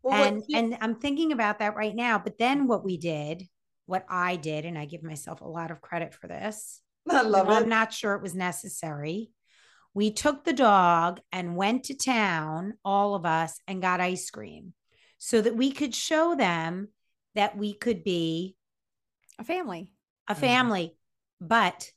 Well, 0.03 0.23
and 0.25 0.43
you- 0.47 0.59
and 0.59 0.77
I'm 0.83 0.97
thinking 0.97 1.33
about 1.33 1.61
that 1.61 1.77
right 1.77 1.97
now. 1.97 2.19
But 2.19 2.37
then 2.37 2.67
what 2.67 2.85
we 2.85 2.99
did, 2.99 3.49
what 3.91 4.07
I 4.09 4.37
did, 4.37 4.65
and 4.65 4.79
I 4.79 4.87
give 4.87 5.03
myself 5.03 5.41
a 5.41 5.49
lot 5.49 5.71
of 5.71 5.81
credit 5.81 6.15
for 6.15 6.29
this. 6.29 6.81
I 7.11 7.23
love 7.23 7.49
it. 7.49 7.53
I'm 7.53 7.69
not 7.69 7.93
sure 7.93 8.15
it 8.15 8.23
was 8.23 8.35
necessary. 8.35 9.31
We 9.93 10.13
took 10.13 10.45
the 10.45 10.53
dog 10.53 11.21
and 11.33 11.57
went 11.57 11.85
to 11.85 11.95
town, 11.95 12.75
all 12.85 13.15
of 13.17 13.27
us, 13.27 13.59
and 13.67 13.83
got 13.83 14.01
ice 14.01 14.31
cream 14.31 14.73
so 15.19 15.41
that 15.43 15.57
we 15.57 15.73
could 15.73 15.95
show 15.95 16.35
them 16.37 16.89
that 17.35 17.57
we 17.59 17.75
could 17.75 18.05
be 18.05 18.57
a 19.39 19.45
family. 19.45 19.93
a 20.29 20.35
Mhm. 20.35 20.39
family. 20.39 20.97
But 21.41 21.91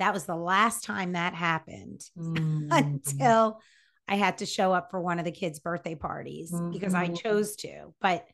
that 0.00 0.12
was 0.12 0.24
the 0.24 0.34
last 0.36 0.82
time 0.82 1.12
that 1.12 1.34
happened 1.34 2.00
Mm. 2.18 2.68
until 2.72 3.60
I 4.08 4.16
had 4.16 4.38
to 4.38 4.46
show 4.46 4.72
up 4.72 4.90
for 4.90 5.00
one 5.00 5.18
of 5.20 5.24
the 5.24 5.30
kids' 5.32 5.60
birthday 5.60 5.94
parties 5.94 6.50
because 6.72 6.94
I 6.94 7.08
Mhm. 7.08 7.22
chose 7.22 7.56
to, 7.56 7.94
but 8.00 8.26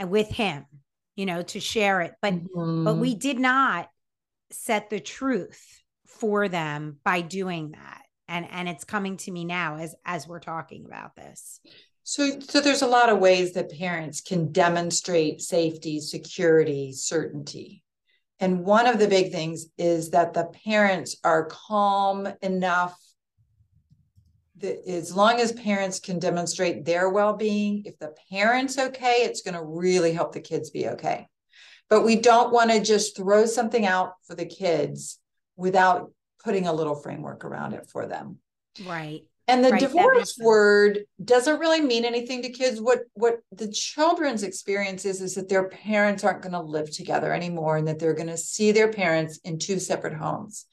uh, 0.00 0.06
with 0.06 0.28
him, 0.28 0.66
you 1.16 1.26
know, 1.26 1.42
to 1.42 1.60
share 1.60 2.00
it. 2.00 2.14
But 2.20 2.34
but 2.34 2.96
Mhm. 2.96 2.98
we 3.00 3.14
did 3.14 3.38
not 3.38 3.88
set 4.50 4.90
the 4.90 5.00
truth 5.00 5.82
for 6.06 6.48
them 6.48 6.98
by 7.04 7.20
doing 7.20 7.72
that. 7.72 8.02
And 8.28 8.46
and 8.50 8.68
it's 8.68 8.84
coming 8.84 9.16
to 9.18 9.30
me 9.30 9.44
now 9.44 9.76
as 9.76 9.94
as 10.04 10.26
we're 10.26 10.40
talking 10.40 10.84
about 10.86 11.14
this. 11.16 11.60
So, 12.02 12.38
so 12.40 12.60
there's 12.60 12.82
a 12.82 12.86
lot 12.86 13.08
of 13.08 13.18
ways 13.18 13.54
that 13.54 13.72
parents 13.78 14.20
can 14.20 14.52
demonstrate 14.52 15.40
safety, 15.40 16.00
security, 16.00 16.92
certainty. 16.92 17.82
And 18.38 18.64
one 18.64 18.86
of 18.86 18.98
the 18.98 19.08
big 19.08 19.32
things 19.32 19.66
is 19.78 20.10
that 20.10 20.34
the 20.34 20.50
parents 20.66 21.16
are 21.24 21.46
calm 21.46 22.28
enough 22.42 22.98
as 24.64 25.14
long 25.14 25.40
as 25.40 25.52
parents 25.52 26.00
can 26.00 26.18
demonstrate 26.18 26.84
their 26.84 27.08
well-being, 27.08 27.82
if 27.84 27.98
the 27.98 28.14
parent's 28.30 28.78
okay, 28.78 29.18
it's 29.20 29.42
going 29.42 29.54
to 29.54 29.62
really 29.62 30.12
help 30.12 30.32
the 30.32 30.40
kids 30.40 30.70
be 30.70 30.88
okay. 30.88 31.28
But 31.90 32.02
we 32.04 32.16
don't 32.16 32.52
want 32.52 32.70
to 32.70 32.82
just 32.82 33.16
throw 33.16 33.46
something 33.46 33.86
out 33.86 34.14
for 34.26 34.34
the 34.34 34.46
kids 34.46 35.18
without 35.56 36.10
putting 36.42 36.66
a 36.66 36.72
little 36.72 36.94
framework 36.94 37.44
around 37.44 37.74
it 37.74 37.88
for 37.90 38.06
them. 38.06 38.38
Right. 38.86 39.22
And 39.46 39.62
the 39.62 39.70
Right, 39.70 39.80
divorce 39.80 40.38
word 40.38 41.00
doesn't 41.22 41.60
really 41.60 41.82
mean 41.82 42.06
anything 42.06 42.42
to 42.42 42.48
kids. 42.48 42.80
What 42.80 43.00
what 43.12 43.40
the 43.52 43.70
children's 43.70 44.42
experience 44.42 45.04
is 45.04 45.20
is 45.20 45.34
that 45.34 45.50
their 45.50 45.68
parents 45.68 46.24
aren't 46.24 46.40
going 46.40 46.52
to 46.52 46.60
live 46.60 46.90
together 46.90 47.32
anymore 47.32 47.76
and 47.76 47.86
that 47.86 47.98
they're 47.98 48.14
going 48.14 48.28
to 48.28 48.38
see 48.38 48.72
their 48.72 48.90
parents 48.90 49.38
in 49.44 49.58
two 49.58 49.78
separate 49.78 50.14
homes. 50.14 50.64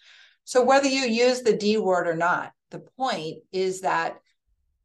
So 0.46 0.64
whether 0.64 0.88
you 0.88 1.02
use 1.02 1.42
the 1.42 1.56
D 1.56 1.78
word 1.78 2.08
or 2.08 2.16
not, 2.16 2.54
the 2.72 2.80
point 2.80 3.38
is 3.52 3.82
that 3.82 4.20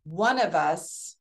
one 0.05 0.41
of 0.41 0.55
us, 0.55 1.17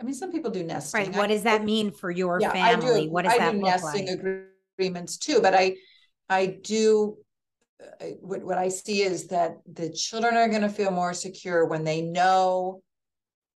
I 0.00 0.04
mean, 0.04 0.14
some 0.14 0.32
people 0.32 0.50
do 0.50 0.62
nesting. 0.64 1.06
Right. 1.06 1.14
What 1.16 1.24
I- 1.30 1.34
does 1.34 1.42
that 1.42 1.64
mean 1.64 1.90
for 1.92 2.10
your 2.10 2.40
yeah, 2.40 2.50
I 2.54 2.74
do- 2.76 2.80
family? 2.82 3.08
What 3.08 3.24
does 3.24 3.34
I 3.34 3.38
that 3.38 3.52
do 3.52 3.58
look 3.58 3.66
nesting 3.66 4.06
like? 4.06 4.20
agreements 4.78 5.18
too, 5.18 5.40
but 5.40 5.54
I, 5.54 5.76
I 6.28 6.46
do. 6.46 7.18
uh, 8.00 8.06
What, 8.20 8.42
what 8.42 8.58
I 8.58 8.68
see 8.68 9.02
is 9.02 9.28
that 9.28 9.58
the 9.72 9.90
children 9.90 10.34
are 10.36 10.48
gonna 10.48 10.68
feel 10.68 10.90
more 10.90 11.12
secure 11.14 11.66
when 11.66 11.84
they 11.84 12.00
know. 12.02 12.82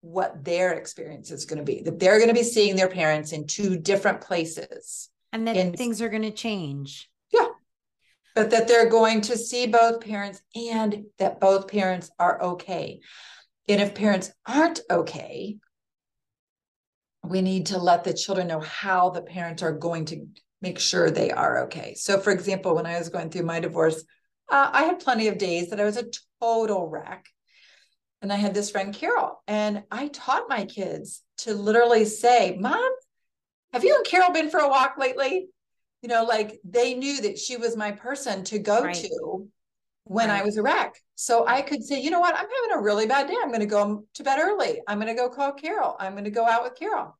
What 0.02 0.46
their 0.46 0.76
experience 0.76 1.30
is 1.30 1.44
gonna 1.44 1.64
be, 1.64 1.82
that 1.82 2.00
they're 2.00 2.22
gonna 2.22 2.34
be 2.34 2.42
seeing 2.44 2.78
their 2.78 2.88
parents 2.88 3.34
in 3.34 3.46
two 3.48 3.76
different 3.78 4.22
places. 4.22 5.10
And 5.34 5.46
that 5.46 5.58
in- 5.58 5.74
things 5.76 6.02
are 6.02 6.08
going 6.08 6.22
to 6.22 6.32
change. 6.32 7.10
But 8.36 8.52
that 8.52 8.68
they're 8.68 8.90
going 8.90 9.22
to 9.22 9.38
see 9.38 9.68
both 9.68 10.02
parents 10.02 10.42
and 10.56 11.06
that 11.18 11.40
both 11.40 11.68
parents 11.68 12.10
are 12.20 12.42
okay. 12.42 13.02
And 13.68 13.82
if 13.82 13.96
parents 13.96 14.32
aren't 14.48 14.82
okay. 14.90 15.58
We 17.24 17.42
need 17.42 17.68
to 17.68 17.78
let 17.78 18.04
the 18.04 18.14
children 18.14 18.48
know 18.48 18.62
how 18.62 19.10
the 19.10 19.22
parents 19.22 19.62
are 19.62 19.74
going 19.74 20.06
to 20.06 20.26
make 20.62 20.80
sure 20.80 21.10
they 21.10 21.32
are 21.32 21.66
okay. 21.66 21.94
So 21.96 22.20
for 22.20 22.32
example, 22.32 22.76
when 22.76 22.86
I 22.86 22.98
was 22.98 23.10
going 23.10 23.30
through 23.30 23.44
my 23.44 23.60
divorce, 23.60 24.04
uh, 24.50 24.70
I 24.72 24.84
had 24.84 25.00
plenty 25.00 25.28
of 25.28 25.38
days 25.38 25.70
that 25.70 25.80
I 25.80 25.86
was 25.86 25.98
a 25.98 26.10
total 26.42 26.88
wreck. 26.88 27.26
And 28.22 28.34
I 28.34 28.36
had 28.36 28.54
this 28.54 28.72
friend 28.72 28.94
Carol, 28.94 29.42
and 29.48 29.84
I 29.90 30.10
taught 30.10 30.50
my 30.50 30.66
kids 30.66 31.24
to 31.38 31.54
literally 31.54 32.04
say, 32.04 32.58
Mom, 32.60 32.92
have 33.72 33.86
you 33.86 33.96
and 33.96 34.06
Carol 34.06 34.32
been 34.32 34.50
for 34.50 34.60
a 34.60 34.68
walk 34.68 34.96
lately? 34.98 35.48
You 36.02 36.10
know, 36.10 36.24
like 36.24 36.60
they 36.64 36.94
knew 36.94 37.22
that 37.22 37.38
she 37.38 37.58
was 37.58 37.76
my 37.76 37.92
person 37.92 38.44
to 38.46 38.60
go 38.60 38.84
Right. 38.84 38.96
to 38.96 39.48
when 40.06 40.30
I 40.32 40.44
was 40.44 40.58
a 40.58 40.62
wreck. 40.64 40.96
So 41.16 41.46
I 41.46 41.62
could 41.62 41.84
say, 41.84 42.02
you 42.02 42.10
know 42.10 42.20
what, 42.22 42.34
I'm 42.34 42.48
having 42.48 42.78
a 42.78 42.82
really 42.82 43.06
bad 43.06 43.28
day. 43.28 43.36
I'm 43.42 43.50
going 43.50 43.60
to 43.60 43.66
go 43.66 44.06
to 44.14 44.24
bed 44.24 44.40
early. 44.40 44.82
I'm 44.88 45.00
going 45.00 45.14
to 45.14 45.22
go 45.22 45.30
call 45.30 45.52
Carol. 45.52 45.96
I'm 46.00 46.14
going 46.14 46.24
to 46.24 46.32
go 46.32 46.48
out 46.48 46.64
with 46.64 46.76
Carol. 46.76 47.16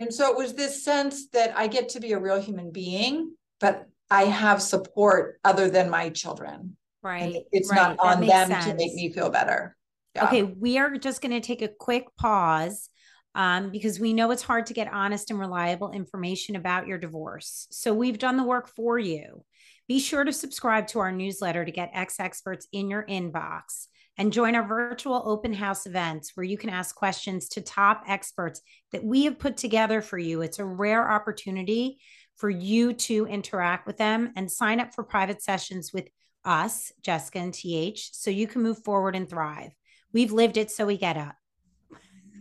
And 0.00 0.12
so 0.12 0.30
it 0.30 0.36
was 0.36 0.54
this 0.54 0.84
sense 0.84 1.28
that 1.28 1.56
I 1.56 1.68
get 1.68 1.90
to 1.90 2.00
be 2.00 2.12
a 2.12 2.18
real 2.18 2.40
human 2.40 2.72
being, 2.72 3.34
but 3.60 3.86
I 4.10 4.24
have 4.24 4.60
support 4.60 5.38
other 5.44 5.70
than 5.70 5.88
my 5.88 6.10
children. 6.10 6.76
And 7.04 7.32
Right. 7.32 7.42
it's 7.52 7.70
right. 7.70 7.96
not 7.96 7.98
on 8.00 8.26
them 8.26 8.48
to 8.50 8.74
make 8.74 8.94
me 8.94 9.10
feel 9.12 9.30
better. 9.30 9.76
Yeah. 10.14 10.26
Okay, 10.26 10.42
we 10.42 10.78
are 10.78 10.96
just 10.96 11.22
going 11.22 11.32
to 11.32 11.40
take 11.40 11.62
a 11.62 11.68
quick 11.68 12.04
pause 12.18 12.90
um, 13.34 13.70
because 13.70 13.98
we 13.98 14.12
know 14.12 14.30
it's 14.30 14.42
hard 14.42 14.66
to 14.66 14.74
get 14.74 14.92
honest 14.92 15.30
and 15.30 15.40
reliable 15.40 15.92
information 15.92 16.56
about 16.56 16.86
your 16.86 16.98
divorce. 16.98 17.66
So 17.70 17.94
we've 17.94 18.18
done 18.18 18.36
the 18.36 18.44
work 18.44 18.68
for 18.68 18.98
you. 18.98 19.44
Be 19.88 19.98
sure 19.98 20.24
to 20.24 20.32
subscribe 20.32 20.86
to 20.88 21.00
our 21.00 21.12
newsletter 21.12 21.64
to 21.64 21.70
get 21.70 21.90
X 21.92 22.20
experts 22.20 22.66
in 22.72 22.88
your 22.88 23.04
inbox 23.06 23.86
and 24.18 24.32
join 24.32 24.54
our 24.54 24.66
virtual 24.66 25.22
open 25.24 25.52
house 25.54 25.86
events 25.86 26.32
where 26.34 26.44
you 26.44 26.58
can 26.58 26.70
ask 26.70 26.94
questions 26.94 27.48
to 27.48 27.60
top 27.60 28.04
experts 28.06 28.60
that 28.92 29.04
we 29.04 29.24
have 29.24 29.38
put 29.38 29.56
together 29.56 30.02
for 30.02 30.18
you. 30.18 30.42
It's 30.42 30.58
a 30.58 30.64
rare 30.64 31.10
opportunity 31.10 31.98
for 32.36 32.50
you 32.50 32.92
to 32.92 33.26
interact 33.26 33.86
with 33.86 33.96
them 33.96 34.32
and 34.36 34.50
sign 34.50 34.80
up 34.80 34.94
for 34.94 35.04
private 35.04 35.42
sessions 35.42 35.92
with 35.92 36.08
us, 36.44 36.92
Jessica 37.02 37.38
and 37.38 37.54
TH, 37.54 38.10
so 38.12 38.30
you 38.30 38.46
can 38.46 38.62
move 38.62 38.82
forward 38.84 39.16
and 39.16 39.28
thrive. 39.28 39.70
We've 40.12 40.32
lived 40.32 40.56
it, 40.56 40.70
so 40.70 40.86
we 40.86 40.98
get 40.98 41.16
up. 41.16 41.41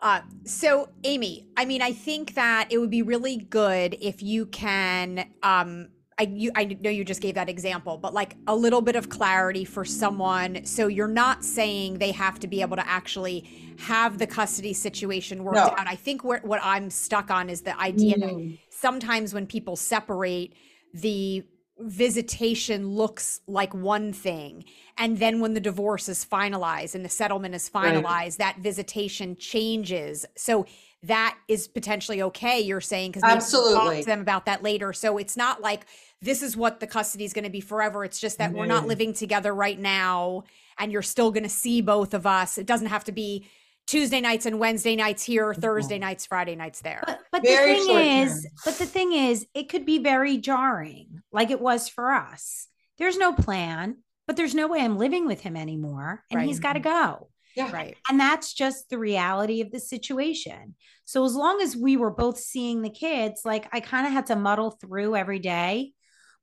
Uh, 0.00 0.20
so 0.44 0.90
Amy, 1.04 1.48
I 1.56 1.64
mean, 1.64 1.80
I 1.80 1.92
think 1.92 2.34
that 2.34 2.68
it 2.70 2.76
would 2.78 2.90
be 2.90 3.00
really 3.02 3.36
good 3.36 3.96
if 4.00 4.20
you 4.22 4.46
can 4.46 5.30
um, 5.42 5.88
I 6.18 6.24
you 6.24 6.50
I 6.54 6.64
know 6.80 6.90
you 6.90 7.04
just 7.04 7.20
gave 7.20 7.34
that 7.36 7.48
example, 7.48 7.96
but 7.96 8.12
like 8.12 8.36
a 8.46 8.54
little 8.54 8.80
bit 8.82 8.96
of 8.96 9.08
clarity 9.08 9.64
for 9.64 9.84
someone 9.84 10.64
so 10.64 10.86
you're 10.86 11.08
not 11.08 11.44
saying 11.44 11.98
they 11.98 12.12
have 12.12 12.38
to 12.40 12.46
be 12.46 12.60
able 12.60 12.76
to 12.76 12.86
actually 12.86 13.74
have 13.78 14.18
the 14.18 14.26
custody 14.26 14.72
situation 14.74 15.42
worked 15.44 15.56
No. 15.56 15.62
out. 15.64 15.86
I 15.86 15.96
think 15.96 16.22
where, 16.22 16.40
what 16.44 16.60
I'm 16.62 16.90
stuck 16.90 17.30
on 17.30 17.48
is 17.48 17.62
the 17.62 17.78
idea 17.80 18.18
that 18.18 18.28
Mm. 18.32 18.58
sometimes 18.70 19.32
when 19.34 19.46
people 19.46 19.76
separate 19.76 20.54
the 20.94 21.44
visitation 21.84 22.88
looks 22.88 23.40
like 23.46 23.74
one 23.74 24.12
thing 24.12 24.64
and 24.98 25.18
then 25.18 25.40
when 25.40 25.54
the 25.54 25.60
divorce 25.60 26.08
is 26.08 26.24
finalized 26.24 26.94
and 26.94 27.04
the 27.04 27.08
settlement 27.08 27.54
is 27.54 27.70
Right. 27.72 27.94
finalized 27.94 28.36
that 28.36 28.58
visitation 28.58 29.36
changes. 29.36 30.26
So 30.36 30.66
that 31.04 31.36
is 31.48 31.66
potentially 31.66 32.22
okay 32.22 32.60
you're 32.60 32.80
saying 32.80 33.10
because 33.10 33.24
absolutely 33.24 33.74
talk 33.74 33.94
to 34.00 34.06
them 34.06 34.20
about 34.20 34.46
that 34.46 34.62
later. 34.62 34.92
So 34.92 35.18
it's 35.18 35.36
not 35.36 35.60
like 35.60 35.86
this 36.20 36.42
is 36.42 36.56
what 36.56 36.80
the 36.80 36.86
custody 36.86 37.24
is 37.24 37.32
going 37.32 37.44
to 37.44 37.50
be 37.50 37.60
forever 37.60 38.04
it's 38.04 38.20
just 38.20 38.38
that 38.38 38.52
we're 38.52 38.66
not 38.66 38.86
living 38.86 39.12
together 39.12 39.52
right 39.54 39.78
now 39.78 40.44
and 40.78 40.92
you're 40.92 41.02
still 41.02 41.30
going 41.30 41.42
to 41.42 41.48
see 41.48 41.80
both 41.80 42.14
of 42.14 42.26
us. 42.26 42.58
It 42.58 42.66
doesn't 42.66 42.86
have 42.88 43.04
to 43.04 43.12
be 43.12 43.46
tuesday 43.86 44.20
nights 44.20 44.46
and 44.46 44.58
wednesday 44.58 44.96
nights 44.96 45.22
here 45.22 45.52
thursday 45.54 45.98
nights 45.98 46.24
friday 46.26 46.54
nights 46.56 46.80
there 46.80 47.02
But, 47.06 47.20
but 47.32 47.42
the 47.42 47.48
thing 47.48 47.96
is, 48.22 48.42
term. 48.42 48.52
but 48.64 48.78
the 48.78 48.86
thing 48.86 49.12
is, 49.12 49.46
it 49.54 49.68
could 49.68 49.84
be 49.84 49.98
very 49.98 50.38
jarring, 50.38 51.22
like 51.32 51.50
it 51.50 51.60
was 51.60 51.88
for 51.88 52.10
us. 52.12 52.68
There's 52.98 53.16
no 53.18 53.32
plan, 53.32 53.98
but 54.26 54.36
there's 54.36 54.54
no 54.54 54.68
way 54.68 54.80
I'm 54.80 54.98
living 54.98 55.26
with 55.26 55.40
him 55.40 55.56
anymore, 55.56 56.22
and 56.30 56.38
Right. 56.38 56.46
he's 56.46 56.60
got 56.60 56.74
to 56.74 56.80
go. 56.80 57.28
Yeah. 57.56 57.70
right 57.70 57.96
And 58.08 58.18
that's 58.18 58.54
just 58.54 58.88
the 58.88 58.98
reality 58.98 59.60
of 59.60 59.70
the 59.70 59.80
situation. 59.80 60.74
So 61.04 61.24
as 61.24 61.34
long 61.34 61.60
as 61.60 61.76
we 61.76 61.96
were 61.98 62.10
both 62.10 62.38
seeing 62.38 62.80
the 62.82 62.88
kids, 62.90 63.42
like 63.44 63.68
I 63.72 63.80
kind 63.80 64.06
of 64.06 64.12
had 64.12 64.26
to 64.26 64.36
muddle 64.36 64.70
through 64.70 65.16
every 65.16 65.38
day, 65.38 65.92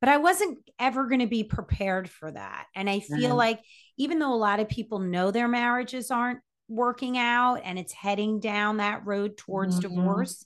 but 0.02 0.10
I 0.10 0.18
wasn't 0.18 0.60
ever 0.80 1.08
going 1.08 1.22
to 1.22 1.28
be 1.28 1.44
prepared 1.44 2.10
for 2.10 2.32
that. 2.32 2.66
And 2.76 2.88
I 2.90 3.00
feel 3.00 3.34
Mhm. 3.34 3.38
like 3.38 3.60
even 3.98 4.20
though 4.20 4.34
a 4.34 4.36
lot 4.36 4.60
of 4.60 4.70
people 4.70 5.00
know 5.00 5.32
their 5.32 5.48
marriages 5.48 6.12
aren't 6.12 6.40
working 6.70 7.18
out 7.18 7.56
and 7.64 7.78
it's 7.80 7.94
heading 7.94 8.40
down 8.40 8.78
that 8.78 9.06
road 9.06 9.38
towards 9.38 9.78
Mhm. 9.78 9.82
divorce, 9.82 10.46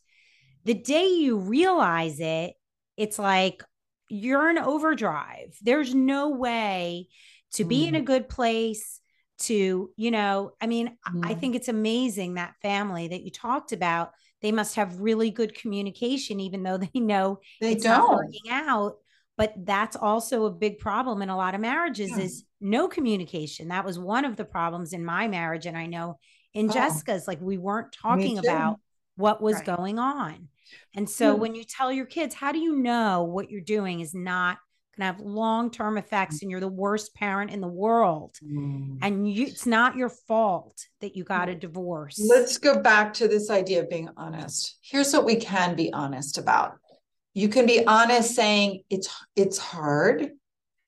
the 0.65 0.74
day 0.74 1.08
you 1.08 1.38
realize 1.38 2.20
it, 2.20 2.53
it's 2.98 3.20
like 3.20 3.63
you're 4.10 4.50
in 4.50 4.58
overdrive. 4.58 5.58
There's 5.62 5.94
no 5.94 6.30
way 6.30 7.10
to 7.53 7.65
be 7.65 7.88
in 7.88 7.96
a 7.96 8.01
good 8.01 8.30
place 8.30 9.00
to, 9.39 9.92
you 9.98 10.12
know, 10.12 10.51
I 10.62 10.68
mean, 10.68 10.98
I- 11.06 11.32
I 11.32 11.34
think 11.36 11.56
it's 11.56 11.68
amazing 11.68 12.36
that 12.36 12.56
family 12.62 13.10
that 13.10 13.22
you 13.24 13.32
talked 13.32 13.72
about, 13.74 14.12
they 14.42 14.51
must 14.51 14.75
have 14.75 15.00
really 15.01 15.32
good 15.32 15.53
communication, 15.56 16.39
even 16.39 16.63
though 16.63 16.77
they 16.77 17.00
know 17.00 17.39
They 17.60 17.74
it's 17.74 17.84
not 17.84 18.01
don't. 18.08 18.15
working 18.15 18.50
out. 18.51 18.98
But 19.38 19.54
that's 19.66 19.96
also 19.96 20.46
a 20.46 20.52
big 20.52 20.78
problem 20.80 21.22
in 21.22 21.30
a 21.30 21.38
lot 21.38 21.56
of 21.56 21.62
marriages 21.62 22.12
Yeah. 22.12 22.24
is 22.24 22.46
no 22.62 22.88
communication. 22.88 23.70
That 23.70 23.86
was 23.86 23.98
one 23.98 24.25
of 24.25 24.36
the 24.36 24.46
problems 24.46 24.94
in 24.94 25.04
my 25.04 25.28
marriage. 25.28 25.66
And 25.66 25.78
I 25.78 25.88
know 25.88 26.20
in 26.54 26.70
Oh. 26.70 26.74
Jessica's, 26.74 27.28
like 27.28 27.42
we 27.42 27.58
weren't 27.58 27.92
talking 27.92 28.38
about 28.38 28.80
what 29.16 29.42
was 29.42 29.56
Right. 29.56 29.66
going 29.66 30.00
on. 30.00 30.50
And 30.96 31.10
so 31.10 31.34
Yeah. 31.34 31.40
when 31.40 31.56
you 31.56 31.63
tell 31.63 31.92
your 31.92 32.06
kids, 32.06 32.36
how 32.36 32.52
do 32.52 32.60
you 32.60 32.75
know 32.75 33.24
what 33.24 33.50
you're 33.50 33.62
doing 33.62 34.02
is 34.02 34.13
not 34.13 34.60
going 34.96 35.02
to 35.12 35.18
have 35.18 35.20
long 35.20 35.72
term 35.72 35.98
effects 35.98 36.44
and 36.44 36.52
you're 36.52 36.60
the 36.60 36.68
worst 36.68 37.16
parent 37.16 37.50
in 37.50 37.60
the 37.60 37.68
world? 37.68 38.36
Mm. 38.44 39.00
And 39.02 39.28
you, 39.32 39.48
it's 39.48 39.66
not 39.66 39.96
your 39.96 40.10
fault 40.10 40.86
that 41.02 41.16
you 41.16 41.24
got 41.24 41.50
a 41.50 41.56
divorce. 41.56 42.20
Let's 42.30 42.60
go 42.60 42.80
back 42.80 43.13
to 43.16 43.28
this 43.28 43.50
idea 43.50 43.82
of 43.82 43.90
being 43.90 44.10
honest. 44.16 44.78
Here's 44.84 45.12
what 45.12 45.25
we 45.25 45.38
can 45.38 45.75
be 45.75 45.92
honest 45.92 46.38
about. 46.38 46.78
You 47.34 47.50
can 47.50 47.66
be 47.66 47.86
honest 47.86 48.36
saying 48.36 48.84
it's 48.90 49.10
it's 49.36 49.58
hard. 49.58 50.32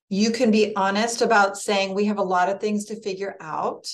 You 0.09 0.31
can 0.31 0.51
be 0.51 0.75
honest 0.75 1.21
about 1.21 1.57
saying 1.57 1.93
we 1.93 2.05
have 2.05 2.19
a 2.19 2.23
lot 2.23 2.49
of 2.49 2.59
things 2.59 2.85
to 2.85 3.01
figure 3.01 3.35
out. 3.41 3.87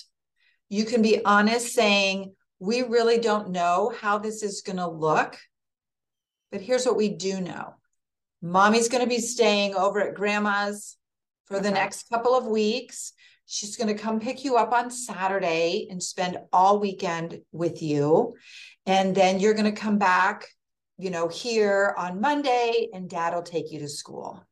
You 0.69 0.85
can 0.85 1.01
be 1.01 1.23
honest 1.23 1.73
saying 1.73 2.33
we 2.59 2.83
really 2.83 3.17
don't 3.17 3.49
know 3.49 3.93
how 3.99 4.17
this 4.17 4.43
is 4.43 4.61
going 4.61 4.77
to 4.77 4.87
look. 4.87 5.37
But 6.51 6.61
here's 6.61 6.85
what 6.85 6.97
we 6.97 7.09
do 7.09 7.41
know. 7.41 7.75
Mommy's 8.41 8.89
going 8.89 9.03
to 9.03 9.09
be 9.09 9.19
staying 9.19 9.75
over 9.75 10.01
at 10.01 10.15
grandma's 10.15 10.97
for 11.45 11.59
the 11.59 11.71
next 11.71 12.09
couple 12.09 12.35
of 12.35 12.45
weeks. 12.45 13.13
She's 13.45 13.75
going 13.75 13.87
to 13.87 14.01
come 14.01 14.19
pick 14.19 14.43
you 14.43 14.57
up 14.57 14.71
on 14.71 14.91
Saturday 14.91 15.87
and 15.89 16.01
spend 16.01 16.37
all 16.53 16.79
weekend 16.79 17.39
with 17.51 17.81
you. 17.81 18.35
And 18.85 19.13
then 19.15 19.39
you're 19.39 19.53
going 19.53 19.73
to 19.73 19.79
come 19.79 19.97
back, 19.97 20.47
you 21.01 21.09
know, 21.09 21.27
here 21.27 21.95
on 21.97 22.21
Monday 22.21 22.87
and 22.93 23.09
dad 23.09 23.33
will 23.33 23.41
take 23.41 23.71
you 23.71 23.79
to 23.79 23.89
school. 23.89 24.45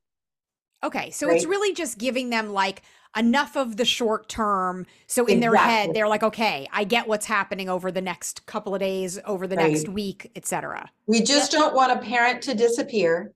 Okay, 0.84 1.12
so 1.12 1.30
it's 1.30 1.46
really 1.46 1.74
just 1.74 1.98
giving 1.98 2.30
them 2.30 2.50
like 2.50 2.82
enough 3.16 3.56
of 3.58 3.78
the 3.78 3.86
short 3.86 4.30
term. 4.30 4.86
So 5.08 5.26
in 5.28 5.42
their 5.42 5.56
head, 5.56 5.94
they're 5.94 6.08
like, 6.08 6.24
okay, 6.24 6.68
I 6.72 6.86
get 6.86 7.08
what's 7.08 7.26
happening 7.26 7.70
over 7.70 7.92
the 7.92 8.02
next 8.02 8.46
couple 8.46 8.74
of 8.74 8.80
days, 8.80 9.20
over 9.26 9.46
the 9.46 9.58
next 9.58 9.88
Right. 9.88 9.94
week, 9.96 10.32
etc. 10.36 10.90
We 11.06 11.22
just 11.22 11.52
don't 11.52 11.76
want 11.76 11.92
a 11.92 12.00
parent 12.00 12.42
to 12.44 12.56
disappear 12.56 13.34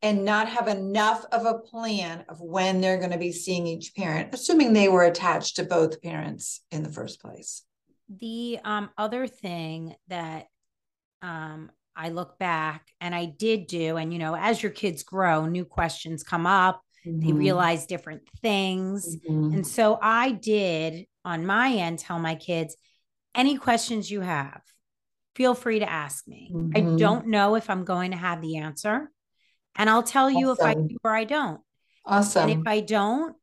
and 0.00 0.24
not 0.24 0.48
have 0.48 0.68
enough 0.68 1.24
of 1.32 1.44
a 1.44 1.58
plan 1.58 2.24
of 2.28 2.40
when 2.40 2.80
they're 2.80 2.98
going 2.98 3.10
to 3.10 3.18
be 3.18 3.32
seeing 3.32 3.66
each 3.66 3.94
parent, 3.96 4.32
assuming 4.32 4.72
they 4.72 4.88
were 4.88 5.02
attached 5.02 5.56
to 5.56 5.64
both 5.64 6.00
parents 6.00 6.60
in 6.70 6.84
the 6.84 6.92
first 6.92 7.20
place. 7.20 7.64
the 8.08 8.58
um, 8.64 8.90
other 8.96 9.26
thing 9.26 9.94
that 10.06 10.46
um, 11.20 11.70
I 11.98 12.10
look 12.10 12.38
back 12.38 12.86
and 13.00 13.12
I 13.14 13.24
did 13.26 13.66
do, 13.66 13.96
and 13.96 14.12
you 14.12 14.20
know, 14.20 14.36
as 14.36 14.62
your 14.62 14.70
kids 14.70 15.02
grow, 15.02 15.46
new 15.46 15.64
questions 15.64 16.22
come 16.22 16.46
up, 16.46 16.80
they 17.04 17.32
Mhm. 17.32 17.38
realize 17.38 17.86
different 17.86 18.22
things. 18.40 19.16
Mhm. 19.28 19.52
And 19.52 19.66
so 19.66 19.98
I 20.00 20.30
did 20.30 21.06
on 21.24 21.44
my 21.44 21.72
end 21.72 21.98
tell 21.98 22.20
my 22.20 22.36
kids 22.36 22.76
any 23.34 23.58
questions 23.58 24.10
you 24.10 24.20
have, 24.20 24.62
feel 25.34 25.54
free 25.54 25.80
to 25.80 25.90
ask 25.90 26.26
me. 26.28 26.54
I 26.74 26.80
Mhm. 26.80 26.98
don't 26.98 27.26
know 27.26 27.56
if 27.56 27.68
I'm 27.68 27.84
going 27.84 28.12
to 28.12 28.16
have 28.16 28.40
the 28.40 28.58
answer, 28.58 29.10
and 29.74 29.90
I'll 29.90 30.04
tell 30.04 30.30
you 30.30 30.52
if 30.52 30.60
I 30.60 30.74
do 30.74 30.96
or 31.02 31.14
I 31.14 31.24
don't. 31.24 31.60
Awesome. 32.04 32.48
And 32.48 32.60
if 32.60 32.66
I 32.66 32.80
don't, 32.80 33.36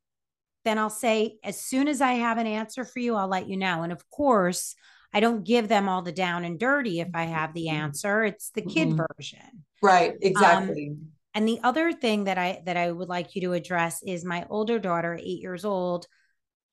then 0.63 0.80
I'll 0.80 0.89
say, 0.89 1.38
as 1.44 1.60
soon 1.60 1.88
as 1.88 2.02
I 2.02 2.13
have 2.13 2.38
an 2.38 2.48
answer 2.48 2.86
for 2.86 3.00
you, 3.00 3.15
I'll 3.15 3.28
let 3.28 3.48
you 3.48 3.58
know. 3.58 3.84
And 3.84 3.91
of 3.91 4.10
course, 4.10 4.76
I 5.15 5.21
don't 5.21 5.45
give 5.45 5.69
them 5.69 5.88
all 5.88 6.01
the 6.01 6.12
down 6.12 6.43
and 6.43 6.60
dirty 6.60 6.99
if 6.99 7.08
I 7.13 7.23
have 7.23 7.54
the 7.54 7.69
answer. 7.69 8.25
It's 8.25 8.49
the 8.49 8.62
kid 8.62 8.89
Mhm. 8.89 9.08
version. 9.17 9.63
right, 9.82 10.13
exactly. 10.21 10.97
And 11.34 11.47
the 11.47 11.60
other 11.63 11.91
thing 11.93 12.25
that 12.25 12.38
I 12.38 12.62
that 12.65 12.75
I 12.78 12.91
would 12.91 13.08
like 13.10 13.34
you 13.36 13.41
to 13.43 13.54
address 13.54 14.01
is 14.04 14.25
my 14.25 14.45
older 14.49 14.78
daughter, 14.80 15.13
eight 15.19 15.41
years 15.41 15.63
old, 15.63 16.06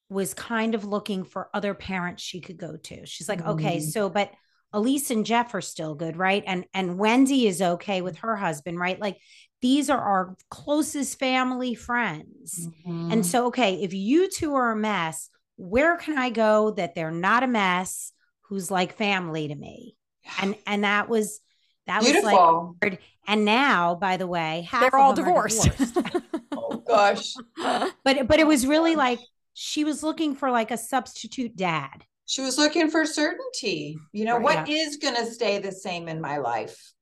was 0.08 0.34
kind 0.34 0.74
of 0.74 0.84
looking 0.84 1.24
for 1.24 1.50
other 1.54 1.72
parents 1.74 2.22
she 2.22 2.40
could 2.40 2.56
go 2.58 2.76
to. 2.76 3.06
She's 3.06 3.28
like, 3.28 3.46
okay, 3.46 3.78
Mhm. 3.78 3.90
so 3.92 4.08
but 4.10 4.30
Elise 4.72 5.10
and 5.10 5.24
Jeff 5.26 5.54
are 5.54 5.60
still 5.60 5.94
good, 5.94 6.16
right? 6.16 6.42
And 6.46 6.64
and 6.74 6.98
Wendy 6.98 7.46
is 7.46 7.60
okay 7.62 8.02
with 8.02 8.18
her 8.18 8.36
husband, 8.36 8.78
right? 8.78 8.98
Like 8.98 9.18
these 9.60 9.88
are 9.90 10.00
our 10.00 10.36
closest 10.50 11.18
family 11.18 11.74
friends. 11.74 12.68
Mhm. 12.86 13.12
And 13.12 13.26
so, 13.26 13.46
okay, 13.46 13.82
if 13.82 13.92
you 13.94 14.28
two 14.30 14.54
are 14.54 14.72
a 14.72 14.76
mess, 14.76 15.28
where 15.56 15.96
can 15.96 16.18
I 16.18 16.30
go 16.30 16.72
that 16.72 16.94
they're 16.94 17.10
not 17.12 17.42
a 17.42 17.46
mess, 17.46 18.12
who's 18.52 18.70
like 18.70 18.98
family 18.98 19.48
to 19.48 19.54
me? 19.54 19.96
And 20.38 20.54
and 20.66 20.84
that 20.84 21.08
was 21.08 21.40
that 21.86 22.02
was 22.02 22.12
like 22.12 22.22
beautiful. 22.22 22.76
and 23.26 23.44
now, 23.46 23.94
by 23.94 24.18
the 24.18 24.26
way, 24.26 24.68
half 24.70 24.82
They're 24.82 25.00
of 25.00 25.06
all 25.06 25.12
them 25.14 25.24
are 25.24 25.48
divorced. 25.48 25.70
oh 26.52 26.82
gosh. 26.86 27.32
but 28.04 28.28
but 28.28 28.38
it 28.40 28.46
was 28.46 28.66
really 28.66 28.94
oh, 28.94 28.98
like 28.98 29.20
she 29.54 29.84
was 29.84 30.02
looking 30.02 30.34
for 30.34 30.50
like 30.50 30.70
a 30.70 30.76
substitute 30.76 31.56
dad. 31.56 32.04
She 32.26 32.42
was 32.42 32.58
looking 32.58 32.90
for 32.90 33.06
certainty. 33.06 33.96
You 34.12 34.26
know, 34.26 34.36
Right. 34.36 34.58
what 34.58 34.68
is 34.68 34.98
going 34.98 35.16
to 35.16 35.24
stay 35.26 35.58
the 35.58 35.72
same 35.72 36.08
in 36.08 36.20
my 36.20 36.36
life? 36.36 36.92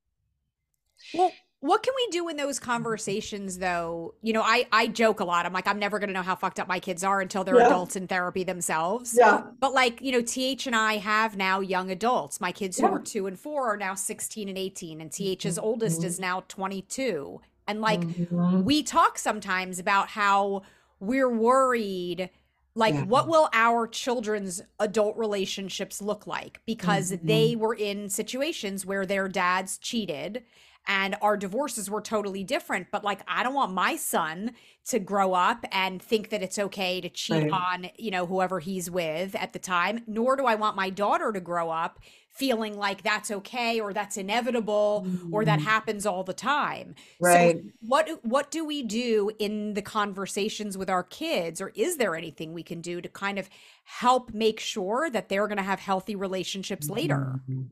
well, 1.12 1.32
what 1.60 1.82
can 1.82 1.92
we 1.94 2.06
do 2.10 2.28
in 2.28 2.36
those 2.36 2.58
conversations 2.58 3.58
though? 3.58 4.14
You 4.22 4.32
know, 4.32 4.42
I 4.42 4.66
I 4.72 4.86
joke 4.86 5.20
a 5.20 5.24
lot. 5.24 5.44
I'm 5.44 5.52
like, 5.52 5.66
I'm 5.68 5.78
never 5.78 5.98
gonna 5.98 6.12
know 6.14 6.22
how 6.22 6.34
fucked 6.34 6.58
up 6.58 6.66
my 6.68 6.80
kids 6.80 7.04
are 7.04 7.20
until 7.20 7.44
they're 7.44 7.58
Yeah. 7.58 7.66
adults 7.66 7.96
in 7.96 8.06
therapy 8.08 8.44
themselves. 8.44 9.14
Yeah. 9.16 9.42
But 9.60 9.74
like, 9.74 10.00
you 10.00 10.10
know, 10.12 10.22
TH 10.22 10.66
and 10.66 10.74
I 10.74 10.96
have 10.96 11.36
now 11.36 11.60
young 11.60 11.90
adults. 11.90 12.40
My 12.40 12.50
kids 12.52 12.78
who 12.78 12.86
are 12.86 12.98
two 12.98 13.26
and 13.26 13.38
four 13.38 13.72
are 13.72 13.76
now 13.76 13.94
16 13.94 14.48
and 14.48 14.56
18, 14.56 15.00
and 15.00 15.12
TH's 15.12 15.58
oldest 15.58 16.00
Mhm. 16.00 16.04
is 16.04 16.18
now 16.18 16.44
22. 16.48 17.40
And 17.66 17.80
like, 17.80 18.00
Mhm. 18.00 18.64
we 18.64 18.82
talk 18.82 19.18
sometimes 19.18 19.78
about 19.78 20.08
how 20.08 20.62
we're 20.98 21.30
worried 21.30 22.30
like 22.76 22.94
Yeah. 22.94 23.02
what 23.04 23.26
will 23.28 23.48
our 23.52 23.86
children's 23.88 24.62
adult 24.78 25.16
relationships 25.16 26.00
look 26.00 26.26
like 26.26 26.60
because 26.66 27.10
Mhm. 27.10 27.26
they 27.26 27.56
were 27.56 27.74
in 27.74 28.08
situations 28.08 28.86
where 28.86 29.04
their 29.04 29.26
dads 29.28 29.76
cheated 29.76 30.44
and 30.86 31.16
our 31.22 31.36
divorces 31.36 31.90
were 31.90 32.00
totally 32.00 32.42
different 32.44 32.86
but 32.90 33.04
like 33.04 33.20
i 33.28 33.42
don't 33.42 33.54
want 33.54 33.72
my 33.72 33.96
son 33.96 34.52
to 34.84 34.98
grow 34.98 35.34
up 35.34 35.64
and 35.72 36.00
think 36.02 36.30
that 36.30 36.42
it's 36.42 36.58
okay 36.58 37.00
to 37.00 37.08
cheat 37.08 37.44
Right. 37.44 37.52
on 37.52 37.88
you 37.98 38.10
know 38.10 38.26
whoever 38.26 38.60
he's 38.60 38.90
with 38.90 39.34
at 39.34 39.52
the 39.52 39.58
time 39.58 40.02
nor 40.06 40.36
do 40.36 40.46
i 40.46 40.54
want 40.54 40.76
my 40.76 40.90
daughter 40.90 41.32
to 41.32 41.40
grow 41.40 41.70
up 41.70 41.98
feeling 42.28 42.76
like 42.76 43.02
that's 43.02 43.30
okay 43.30 43.80
or 43.80 43.92
that's 43.92 44.16
inevitable 44.16 45.06
or 45.30 45.44
that 45.44 45.60
Mm. 45.60 45.64
happens 45.64 46.06
all 46.06 46.24
the 46.24 46.32
time 46.32 46.94
Right. 47.20 47.58
so 47.58 47.62
what 47.80 48.08
what 48.24 48.50
do 48.50 48.64
we 48.64 48.82
do 48.82 49.30
in 49.38 49.74
the 49.74 49.82
conversations 49.82 50.78
with 50.78 50.88
our 50.88 51.02
kids 51.04 51.60
or 51.60 51.70
is 51.74 51.96
there 51.96 52.14
anything 52.16 52.52
we 52.52 52.62
can 52.62 52.80
do 52.80 53.00
to 53.00 53.08
kind 53.08 53.38
of 53.38 53.48
help 53.84 54.32
make 54.32 54.60
sure 54.60 55.10
that 55.10 55.28
they're 55.28 55.46
going 55.48 55.56
to 55.58 55.62
have 55.62 55.80
healthy 55.80 56.14
relationships 56.16 56.88
later? 56.88 57.42
Mhm. 57.48 57.70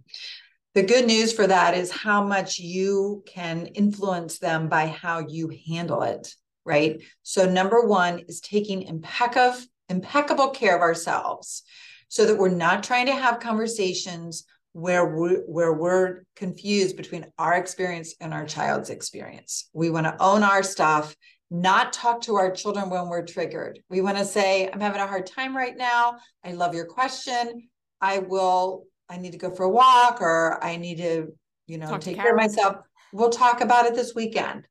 The 0.78 0.84
good 0.84 1.06
news 1.06 1.32
for 1.32 1.44
that 1.44 1.76
is 1.76 1.90
how 1.90 2.22
much 2.22 2.60
you 2.60 3.24
can 3.26 3.66
influence 3.66 4.38
them 4.38 4.68
by 4.68 4.86
how 4.86 5.26
you 5.26 5.50
handle 5.66 6.02
it, 6.02 6.32
right? 6.64 7.02
So 7.24 7.50
number 7.50 7.84
one 7.84 8.20
is 8.28 8.40
taking 8.40 8.82
impeccable 8.82 9.58
impeccable 9.88 10.50
care 10.50 10.76
of 10.76 10.80
ourselves 10.80 11.64
so 12.06 12.26
that 12.26 12.38
we're 12.38 12.48
not 12.50 12.84
trying 12.84 13.06
to 13.06 13.16
have 13.16 13.40
conversations 13.40 14.44
where 14.70 15.04
we're, 15.04 15.40
where 15.48 15.72
we're 15.72 16.22
confused 16.36 16.96
between 16.96 17.26
our 17.40 17.54
experience 17.54 18.14
and 18.20 18.32
our 18.32 18.46
child's 18.46 18.90
experience. 18.90 19.68
We 19.72 19.90
want 19.90 20.06
to 20.06 20.22
own 20.22 20.44
our 20.44 20.62
stuff, 20.62 21.16
not 21.50 21.92
talk 21.92 22.20
to 22.20 22.36
our 22.36 22.52
children 22.52 22.88
when 22.88 23.08
we're 23.08 23.26
triggered. 23.26 23.80
We 23.90 24.00
want 24.00 24.18
to 24.18 24.24
say, 24.24 24.70
I'm 24.72 24.78
having 24.78 25.00
a 25.00 25.08
hard 25.08 25.26
time 25.26 25.56
right 25.56 25.76
now. 25.76 26.18
I 26.44 26.52
love 26.52 26.72
your 26.72 26.86
question. 26.86 27.68
I 28.00 28.20
will, 28.20 28.84
I 29.08 29.18
need 29.18 29.32
to 29.32 29.38
go 29.38 29.50
for 29.50 29.64
a 29.64 29.70
walk 29.70 30.20
or 30.20 30.62
I 30.62 30.76
need 30.76 30.98
to, 30.98 31.28
you 31.66 31.78
know, 31.78 31.88
Talk 31.88 32.00
take 32.00 32.16
care 32.16 32.32
of 32.32 32.36
myself. 32.36 32.76
We'll 33.12 33.30
talk 33.30 33.60
about 33.60 33.86
it 33.86 33.94
this 33.94 34.14
weekend. 34.14 34.66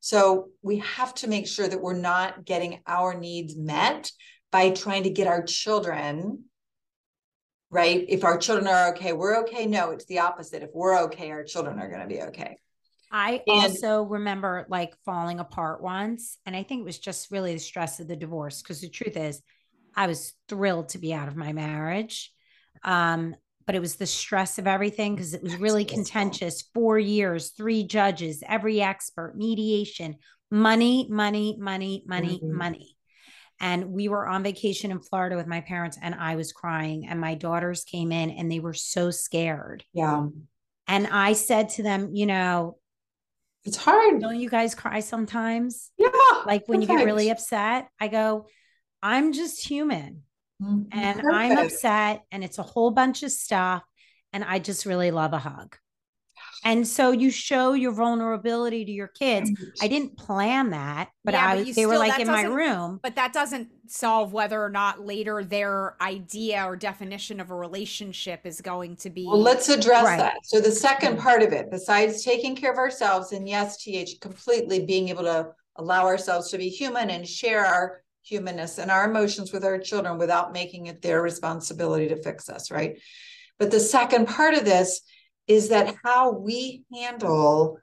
So 0.00 0.48
we 0.62 0.78
have 0.78 1.14
to 1.16 1.26
make 1.26 1.46
sure 1.46 1.66
that 1.66 1.80
we're 1.80 1.94
not 1.98 2.44
getting 2.44 2.80
our 2.86 3.18
needs 3.18 3.56
met 3.56 4.10
by 4.52 4.70
trying 4.70 5.04
to 5.04 5.10
get 5.10 5.26
our 5.26 5.42
children 5.42 6.44
right? 7.70 8.04
If 8.08 8.24
our 8.24 8.38
children 8.38 8.66
are 8.66 8.90
okay, 8.90 9.12
we're 9.12 9.40
okay. 9.40 9.66
No, 9.66 9.90
it's 9.90 10.06
the 10.06 10.20
opposite. 10.20 10.62
If 10.62 10.70
we're 10.72 10.98
okay, 11.04 11.30
our 11.30 11.44
children 11.44 11.78
are 11.78 11.88
going 11.88 12.00
to 12.00 12.06
be 12.06 12.22
okay. 12.22 12.56
I 13.10 13.42
And- 13.46 13.62
also 13.62 14.02
remember 14.02 14.66
like 14.68 14.94
falling 15.04 15.40
apart 15.40 15.82
once. 15.82 16.38
And 16.46 16.54
I 16.54 16.62
think 16.62 16.80
it 16.80 16.84
was 16.84 16.98
just 16.98 17.30
really 17.30 17.54
the 17.54 17.60
stress 17.60 18.00
of 18.00 18.08
the 18.08 18.16
divorce. 18.16 18.62
Because 18.62 18.80
the 18.80 18.88
truth 18.88 19.16
is, 19.16 19.42
I 19.94 20.06
was 20.06 20.34
thrilled 20.48 20.90
to 20.90 20.98
be 20.98 21.12
out 21.12 21.28
of 21.28 21.36
my 21.36 21.52
marriage. 21.52 22.32
Um, 22.82 23.34
but 23.68 23.74
it 23.74 23.80
was 23.80 23.96
the 23.96 24.06
stress 24.06 24.58
of 24.58 24.66
everything 24.66 25.14
because 25.14 25.34
it 25.34 25.42
was 25.42 25.56
really 25.56 25.84
contentious. 25.84 26.62
Four 26.72 26.98
years, 26.98 27.50
three 27.50 27.84
judges, 27.84 28.42
every 28.48 28.80
expert, 28.80 29.34
mediation, 29.36 30.16
money, 30.50 31.06
money, 31.10 31.54
money, 31.60 32.02
money, 32.06 32.40
Mhm. 32.42 32.48
money. 32.50 32.96
And 33.60 33.90
we 33.92 34.08
were 34.08 34.26
on 34.26 34.42
vacation 34.42 34.90
in 34.90 35.00
Florida 35.00 35.36
with 35.36 35.46
my 35.46 35.60
parents, 35.60 35.98
and 36.00 36.14
I 36.14 36.36
was 36.36 36.50
crying. 36.50 37.06
And 37.06 37.20
my 37.20 37.34
daughters 37.34 37.84
came 37.84 38.10
in 38.10 38.30
and 38.30 38.50
they 38.50 38.58
were 38.58 38.72
so 38.72 39.10
scared. 39.10 39.84
Yeah. 39.92 40.28
And 40.86 41.06
I 41.06 41.34
said 41.34 41.68
to 41.70 41.82
them, 41.82 42.14
you 42.14 42.24
know, 42.24 42.78
It's 43.66 43.76
hard. 43.76 44.18
don't 44.22 44.40
you 44.40 44.48
guys 44.48 44.74
cry 44.74 45.00
sometimes? 45.00 45.90
Yeah. 45.98 46.08
Like 46.46 46.66
when 46.68 46.80
you 46.80 46.86
get 46.88 47.04
really 47.04 47.28
upset, 47.28 47.88
I 48.00 48.08
go, 48.08 48.46
I'm 49.02 49.32
just 49.34 49.68
human 49.68 50.22
Mhm. 50.62 50.88
and 50.92 51.22
I'm 51.30 51.56
upset 51.58 52.24
and 52.32 52.42
it's 52.42 52.58
a 52.58 52.62
whole 52.62 52.90
bunch 52.90 53.22
of 53.22 53.30
stuff. 53.32 53.82
And 54.32 54.44
I 54.44 54.58
just 54.58 54.84
really 54.84 55.10
love 55.10 55.32
a 55.32 55.38
hug. 55.38 55.76
And 56.64 56.86
so 56.86 57.12
you 57.12 57.30
show 57.30 57.72
your 57.72 57.92
vulnerability 57.92 58.84
to 58.84 58.90
your 58.92 59.08
kids. 59.08 59.50
I 59.80 59.88
didn't 59.88 60.16
plan 60.18 60.70
that, 60.70 61.08
but 61.24 61.34
Yeah, 61.34 61.44
I 61.46 61.48
but 61.54 61.58
was, 61.58 61.68
you 61.68 61.74
they 61.74 61.86
were 61.86 61.98
like 61.98 62.18
in 62.20 62.26
my 62.26 62.42
room. 62.42 62.98
But 63.02 63.14
that 63.16 63.32
doesn't 63.32 63.68
solve 63.86 64.32
whether 64.32 64.62
or 64.62 64.68
not 64.68 65.00
later 65.04 65.44
their 65.44 65.96
idea 66.02 66.64
or 66.64 66.76
definition 66.76 67.40
of 67.40 67.50
a 67.50 67.54
relationship 67.54 68.44
is 68.44 68.60
going 68.60 68.96
to 68.96 69.10
be. 69.10 69.26
Well, 69.26 69.40
let's 69.40 69.68
address 69.68 70.04
Right. 70.04 70.18
that. 70.18 70.38
So 70.44 70.60
the 70.60 70.72
second 70.72 71.18
part 71.18 71.42
of 71.42 71.52
it, 71.52 71.70
besides 71.70 72.22
taking 72.24 72.54
care 72.56 72.72
of 72.72 72.78
ourselves, 72.78 73.32
and 73.32 73.48
yes, 73.48 73.76
TH, 73.82 74.20
completely 74.20 74.84
being 74.84 75.08
able 75.08 75.24
to 75.24 75.52
allow 75.76 76.04
ourselves 76.06 76.50
to 76.50 76.58
be 76.58 76.68
human 76.68 77.10
and 77.10 77.26
share 77.26 77.64
our 77.64 78.02
humanness 78.28 78.78
and 78.78 78.90
our 78.90 79.08
emotions 79.08 79.52
with 79.52 79.64
our 79.64 79.78
children 79.78 80.18
without 80.18 80.52
making 80.52 80.86
it 80.86 81.02
their 81.02 81.22
responsibility 81.22 82.08
to 82.08 82.22
fix 82.22 82.48
us, 82.48 82.70
right? 82.70 83.00
But 83.58 83.70
the 83.70 83.80
second 83.80 84.28
part 84.28 84.54
of 84.54 84.64
this 84.64 85.00
is 85.46 85.70
that 85.70 85.96
how 86.04 86.32
we 86.32 86.84
handle 86.92 87.78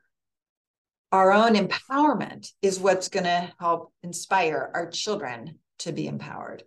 our 1.12 1.32
own 1.32 1.56
empowerment 1.56 2.50
is 2.62 2.80
what's 2.80 3.10
going 3.10 3.24
to 3.24 3.52
help 3.60 3.92
inspire 4.04 4.70
our 4.74 4.90
children 4.90 5.60
to 5.80 5.92
be 5.92 6.08
empowered. 6.08 6.64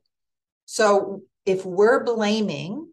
So 0.65 1.23
if 1.47 1.65
we're 1.65 2.05
blaming, 2.05 2.89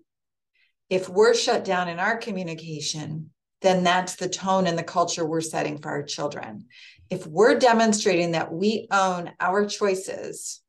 if 0.89 1.09
we're 1.09 1.33
shut 1.33 1.65
down 1.65 1.89
in 1.89 1.99
our 1.99 2.17
communication, 2.17 3.31
then 3.61 3.83
that's 3.83 4.15
the 4.15 4.29
tone 4.29 4.67
and 4.67 4.77
the 4.77 4.83
culture 4.83 5.25
we're 5.25 5.41
setting 5.41 5.79
for 5.79 5.89
our 5.89 6.03
children. 6.03 6.65
If 7.09 7.25
we're 7.25 7.57
demonstrating 7.57 8.31
that 8.31 8.53
we 8.53 8.87
own 8.91 9.31
our 9.39 9.65
choices 9.65 10.61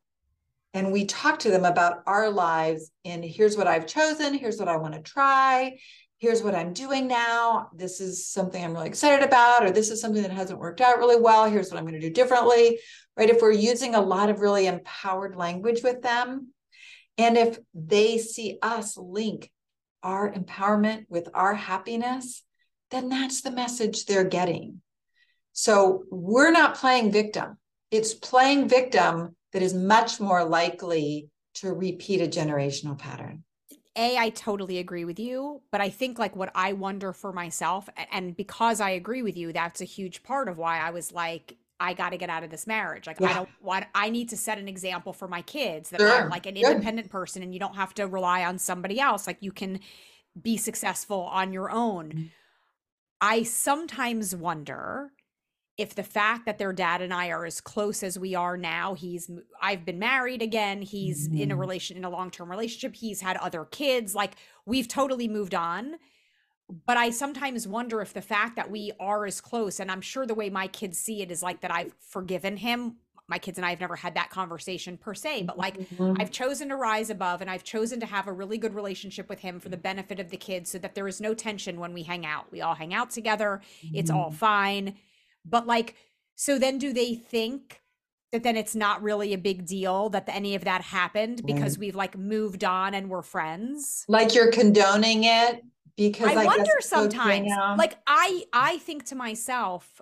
and 0.77 0.93
we 0.93 1.07
talk 1.07 1.39
to 1.41 1.51
them 1.51 1.65
about 1.65 2.03
our 2.07 2.29
lives 2.31 2.91
and 3.05 3.25
here's 3.25 3.57
what 3.57 3.67
I've 3.67 3.87
chosen, 3.87 4.35
here's 4.35 4.59
what 4.59 4.69
I 4.69 4.77
want 4.77 4.95
to 4.95 5.01
try, 5.01 5.79
here's 6.19 6.43
what 6.43 6.55
I'm 6.55 6.73
doing 6.73 7.07
now, 7.09 7.71
this 7.75 8.01
is 8.01 8.29
something 8.29 8.63
I'm 8.63 8.75
really 8.75 8.89
excited 8.89 9.27
about, 9.27 9.65
or 9.65 9.71
this 9.71 9.91
is 9.91 10.01
something 10.01 10.23
that 10.23 10.31
hasn't 10.31 10.59
worked 10.59 10.81
out 10.81 10.99
really 10.99 11.21
well, 11.21 11.49
here's 11.49 11.71
what 11.71 11.79
I'm 11.79 11.87
going 11.87 12.01
to 12.01 12.07
do 12.07 12.13
differently, 12.13 12.79
right? 13.17 13.31
If 13.31 13.41
we're 13.41 13.53
using 13.53 13.95
a 13.95 14.01
lot 14.01 14.29
of 14.29 14.41
really 14.41 14.67
empowered 14.67 15.35
language 15.35 15.83
with 15.83 16.03
them, 16.03 16.53
and 17.19 17.39
if 17.39 17.59
they 17.73 18.19
see 18.19 18.59
us 18.61 18.99
link 18.99 19.51
our 20.03 20.31
empowerment 20.31 21.07
with 21.09 21.29
our 21.33 21.55
happiness, 21.55 22.45
then 22.91 23.09
that's 23.09 23.41
the 23.41 23.51
message 23.51 24.05
they're 24.05 24.25
getting. 24.25 24.83
So 25.55 26.05
we're 26.11 26.53
not 26.53 26.77
playing 26.77 27.13
victim. 27.13 27.57
It's 27.91 28.13
playing 28.13 28.69
victim 28.69 29.35
that 29.57 29.63
is 29.63 29.73
much 29.73 30.21
more 30.21 30.45
likely 30.45 31.31
to 31.55 31.73
repeat 31.73 32.21
a 32.21 32.29
generational 32.29 32.99
pattern. 32.99 33.43
A, 33.97 34.19
I 34.19 34.29
totally 34.31 34.79
agree 34.79 35.07
with 35.07 35.19
you, 35.19 35.63
but 35.73 35.81
I 35.81 35.89
think 35.89 36.19
like 36.19 36.37
what 36.37 36.53
I 36.55 36.75
wonder 36.75 37.13
for 37.15 37.33
myself, 37.33 37.89
and 38.13 38.37
because 38.37 38.79
I 38.81 38.91
agree 38.91 39.23
with 39.23 39.37
you, 39.39 39.53
that's 39.53 39.81
a 39.81 39.85
huge 39.87 40.23
part 40.23 40.49
of 40.49 40.59
why 40.59 40.79
I 40.79 40.91
was 40.91 41.13
like, 41.13 41.57
I 41.81 41.95
got 41.95 42.11
to 42.11 42.19
get 42.19 42.29
out 42.31 42.45
of 42.45 42.51
this 42.51 42.67
marriage. 42.67 43.07
Like, 43.07 43.19
I 43.23 43.33
don't 43.33 43.49
want, 43.59 43.87
I 43.95 44.11
need 44.11 44.29
to 44.31 44.37
set 44.37 44.59
an 44.59 44.69
example 44.69 45.13
for 45.13 45.29
my 45.29 45.43
kids 45.43 45.91
that 45.91 46.01
Sure. 46.01 46.07
I'm 46.07 46.29
like 46.29 46.47
an 46.47 46.57
Good. 46.63 46.77
independent 46.77 47.11
person 47.11 47.43
and 47.43 47.53
you 47.55 47.61
don't 47.61 47.75
have 47.77 47.95
to 47.95 48.07
rely 48.07 48.45
on 48.45 48.59
somebody 48.59 49.01
else. 49.01 49.27
Like, 49.27 49.39
you 49.41 49.53
can 49.53 49.81
be 50.41 50.57
successful 50.59 51.23
on 51.23 51.53
your 51.53 51.71
own. 51.71 52.15
Mhm. 52.15 52.33
I 53.21 53.43
sometimes 53.43 54.35
wonder 54.35 55.13
if 55.79 55.95
the 55.95 56.03
fact 56.03 56.47
that 56.47 56.59
their 56.59 56.73
dad 56.73 57.03
and 57.03 57.13
I 57.13 57.29
are 57.31 57.45
as 57.45 57.61
close 57.61 58.03
as 58.03 58.19
we 58.19 58.35
are 58.35 58.57
now, 58.57 58.95
he's 58.95 59.31
I've 59.61 59.85
been 59.85 59.99
married 59.99 60.41
again, 60.43 60.83
he's 60.83 61.29
in 61.35 61.51
a 61.51 61.57
Mhm. 61.57 61.59
relation 61.59 61.97
in 61.97 62.05
a 62.05 62.11
long-term 62.11 62.51
relationship, 62.51 62.97
he's 62.97 63.21
had 63.21 63.37
other 63.39 63.65
kids, 63.67 64.15
like 64.15 64.35
we've 64.65 64.89
totally 64.89 65.29
moved 65.29 65.55
on. 65.55 65.97
But 66.87 66.97
I 66.97 67.11
sometimes 67.11 67.69
wonder 67.69 68.03
if 68.03 68.13
the 68.15 68.23
fact 68.23 68.57
that 68.57 68.71
we 68.71 68.93
are 69.01 69.27
as 69.27 69.41
close, 69.41 69.81
and 69.81 69.91
I'm 69.91 70.01
sure 70.01 70.27
the 70.27 70.35
way 70.35 70.51
my 70.51 70.69
kids 70.69 70.99
see 70.99 71.23
it 71.23 71.31
is 71.31 71.43
like 71.43 71.61
that 71.63 71.71
I've 71.73 71.95
forgiven 72.01 72.57
him. 72.59 72.99
My 73.29 73.39
kids 73.39 73.59
and 73.59 73.67
I 73.67 73.71
have 73.71 73.81
never 73.81 73.97
had 73.97 74.15
that 74.15 74.31
conversation 74.31 74.99
per 74.99 75.15
se, 75.15 75.45
but 75.45 75.59
like 75.59 75.79
Mhm. 75.79 76.17
I've 76.17 76.31
chosen 76.31 76.69
to 76.71 76.77
rise 76.77 77.11
above 77.11 77.41
and 77.41 77.51
I've 77.51 77.65
chosen 77.65 78.01
to 78.01 78.07
have 78.07 78.29
a 78.29 78.33
really 78.33 78.59
good 78.59 78.75
relationship 78.75 79.29
with 79.29 79.41
him 79.41 79.61
for 79.61 79.69
the 79.69 79.77
benefit 79.77 80.21
of 80.21 80.31
the 80.31 80.37
kids 80.39 80.71
so 80.71 80.79
that 80.79 80.95
there 80.95 81.09
is 81.09 81.21
no 81.21 81.35
tension 81.35 81.81
when 81.81 81.93
we 81.93 82.05
hang 82.05 82.27
out. 82.27 82.51
We 82.53 82.63
all 82.63 82.75
hang 82.77 82.95
out 82.95 83.11
together, 83.11 83.63
it's 83.93 84.11
all 84.11 84.31
Mm-hmm. 84.31 84.37
fine. 84.37 84.99
But 85.49 85.67
like, 85.67 85.95
so 86.35 86.59
then 86.59 86.79
do 86.79 86.93
they 86.93 87.15
think 87.15 87.81
that 88.33 88.43
then 88.43 88.57
it's 88.57 88.75
not 88.75 89.03
really 89.03 89.33
a 89.33 89.39
big 89.39 89.67
deal 89.67 90.11
that 90.11 90.25
any 90.29 90.55
of 90.55 90.65
that 90.65 90.83
happened 90.83 91.47
because 91.47 91.79
we've 91.79 91.95
like 91.95 92.19
moved 92.19 92.65
on 92.65 92.95
and 92.95 93.09
we're 93.09 93.23
friends? 93.23 94.05
like 94.09 94.35
you're 94.35 94.51
condoning 94.51 95.25
it 95.25 95.63
because 95.97 96.29
I, 96.29 96.35
guess 96.35 96.47
wonder 96.47 96.73
sometimes. 96.81 97.51
Like 97.79 97.97
I 98.07 98.45
I 98.53 98.79
think 98.79 99.07
to 99.07 99.15
myself, 99.15 100.01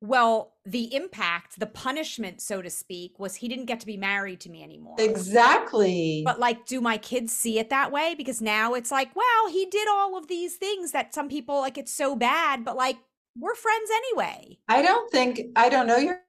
well, 0.00 0.54
the 0.66 0.94
impact, 0.94 1.58
the 1.58 1.66
punishment, 1.66 2.40
so 2.40 2.60
to 2.62 2.70
speak, 2.70 3.18
was 3.18 3.36
he 3.36 3.48
didn't 3.48 3.66
get 3.66 3.80
to 3.80 3.86
be 3.86 3.96
married 3.96 4.40
to 4.40 4.50
me 4.50 4.62
anymore. 4.62 4.96
exactly. 4.98 6.22
But 6.24 6.38
like, 6.38 6.66
do 6.66 6.80
my 6.80 6.98
kids 6.98 7.32
see 7.32 7.58
it 7.58 7.70
that 7.70 7.90
way? 7.90 8.14
Because 8.14 8.42
now 8.42 8.74
it's 8.74 8.90
like, 8.90 9.14
well, 9.16 9.50
he 9.50 9.66
did 9.66 9.88
all 9.88 10.16
of 10.16 10.28
these 10.28 10.56
things 10.56 10.92
that 10.92 11.14
some 11.14 11.28
people 11.28 11.60
like 11.60 11.78
it's 11.78 11.92
so 11.92 12.16
bad, 12.16 12.64
but 12.64 12.76
like 12.76 12.96
we're 13.36 13.54
friends 13.54 13.90
anyway. 13.94 14.58
I 14.68 14.82
don't 14.82 15.10
think 15.10 15.40
I 15.56 15.68
don't 15.68 15.86
know 15.86 15.96
your, 15.96 16.20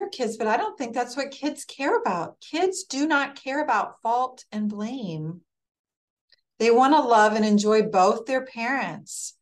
your 0.00 0.10
kids, 0.10 0.36
but 0.36 0.46
I 0.46 0.56
don't 0.56 0.76
think 0.78 0.94
that's 0.94 1.16
what 1.16 1.30
kids 1.30 1.64
care 1.64 1.98
about. 1.98 2.40
Kids 2.40 2.84
do 2.84 3.06
not 3.06 3.40
care 3.42 3.62
about 3.62 4.00
fault 4.02 4.44
and 4.52 4.68
blame. 4.68 5.40
They 6.58 6.70
want 6.70 6.94
to 6.94 7.00
love 7.00 7.34
and 7.34 7.44
enjoy 7.44 7.82
both 7.82 8.26
their 8.26 8.44
parents. 8.44 9.34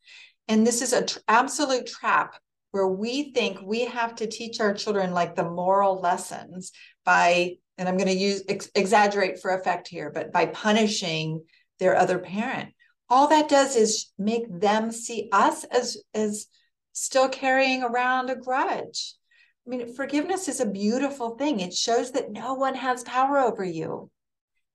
And 0.48 0.66
this 0.66 0.83
is 0.83 0.92
an 0.92 1.06
tr- 1.06 1.18
absolute 1.28 1.87
trap 1.87 2.35
where 2.70 2.88
we 2.88 3.33
think 3.33 3.61
we 3.62 3.85
have 3.85 4.14
to 4.16 4.26
teach 4.26 4.61
our 4.61 4.72
children 4.72 5.12
like 5.12 5.35
the 5.35 5.48
moral 5.48 6.00
lessons 6.00 6.72
by 7.04 7.56
and 7.78 7.88
i'm 7.88 7.96
going 7.96 8.06
to 8.06 8.14
use 8.14 8.42
ex- 8.48 8.70
exaggerate 8.74 9.40
for 9.40 9.50
effect 9.50 9.88
here 9.88 10.11
but 10.11 10.33
by 10.33 10.46
punishing 10.46 11.42
their 11.78 11.96
other 11.96 12.18
parent 12.18 12.70
all 13.09 13.28
that 13.28 13.48
does 13.48 13.74
is 13.76 14.12
make 14.18 14.44
them 14.61 14.92
see 14.92 15.28
us 15.33 15.64
as 15.64 15.96
as 16.14 16.46
still 16.92 17.29
carrying 17.29 17.83
around 17.83 18.31
a 18.31 18.37
grudge. 18.37 19.14
I 19.66 19.70
mean 19.70 19.94
forgiveness 19.94 20.48
is 20.48 20.61
a 20.61 20.66
beautiful 20.66 21.37
thing. 21.37 21.61
It 21.61 21.74
shows 21.74 22.12
that 22.12 22.33
no 22.33 22.55
one 22.55 22.74
has 22.74 23.03
power 23.05 23.38
over 23.38 23.64
you. 23.64 24.11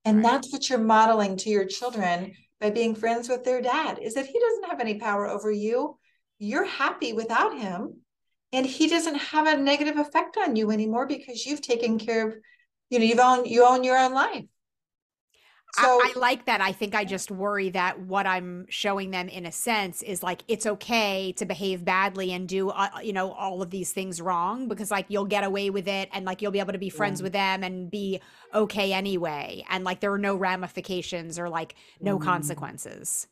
And 0.03 0.17
right. 0.17 0.23
that's 0.23 0.53
what 0.53 0.69
you're 0.69 0.79
modeling 0.79 1.37
to 1.37 1.49
your 1.49 1.65
children 1.65 2.33
by 2.61 2.69
being 2.69 2.95
friends 2.95 3.27
with 3.27 3.43
their 3.43 3.61
dad 3.61 3.99
is 4.01 4.13
that 4.13 4.27
he 4.27 4.39
doesn't 4.39 4.69
have 4.69 4.79
any 4.79 4.99
power 4.99 5.27
over 5.27 5.51
you. 5.51 5.97
You're 6.37 6.65
happy 6.65 7.13
without 7.13 7.57
him 7.57 8.01
and 8.55 8.65
he 8.65 8.87
doesn't 8.87 9.15
have 9.15 9.47
a 9.47 9.57
negative 9.61 9.97
effect 9.97 10.37
on 10.37 10.55
you 10.55 10.71
anymore 10.71 11.07
because 11.07 11.45
you've 11.45 11.61
taken 11.61 11.99
care 11.99 12.27
of 12.27 12.35
you 12.89 12.99
know 12.99 13.05
you've 13.05 13.19
owned 13.19 13.47
you 13.47 13.65
own 13.65 13.83
your 13.83 13.97
own 13.97 14.13
life 14.13 14.45
so 15.75 16.01
I, 16.01 16.13
I, 16.15 16.19
like 16.19 16.45
that. 16.45 16.61
I 16.61 16.71
think 16.71 16.95
I 16.95 17.05
just 17.05 17.31
worry 17.31 17.69
that 17.71 17.99
what 17.99 18.25
I'm 18.25 18.65
showing 18.69 19.11
them 19.11 19.27
in 19.27 19.45
a 19.45 19.51
sense 19.51 20.01
is 20.01 20.23
like 20.23 20.43
it's 20.47 20.65
okay 20.65 21.33
to 21.33 21.45
behave 21.45 21.83
badly 21.83 22.31
and 22.33 22.47
do 22.47 22.69
uh, 22.69 22.89
you 23.03 23.13
know 23.13 23.31
all 23.31 23.61
of 23.61 23.69
these 23.69 23.91
things 23.91 24.21
wrong 24.21 24.67
because 24.67 24.91
like 24.91 25.05
you'll 25.09 25.25
get 25.25 25.43
away 25.43 25.69
with 25.69 25.87
it 25.87 26.09
and 26.13 26.25
like 26.25 26.41
you'll 26.41 26.51
be 26.51 26.59
able 26.59 26.73
to 26.73 26.79
be 26.79 26.89
friends 26.89 27.19
yeah. 27.19 27.23
with 27.23 27.33
them 27.33 27.63
and 27.63 27.91
be 27.91 28.21
okay 28.53 28.93
anyway 28.93 29.63
and 29.69 29.83
like 29.83 29.99
there 29.99 30.13
are 30.13 30.17
no 30.17 30.35
ramifications 30.35 31.37
or 31.37 31.49
like 31.49 31.75
no 31.99 32.17
mm. 32.17 32.23
consequences. 32.23 33.27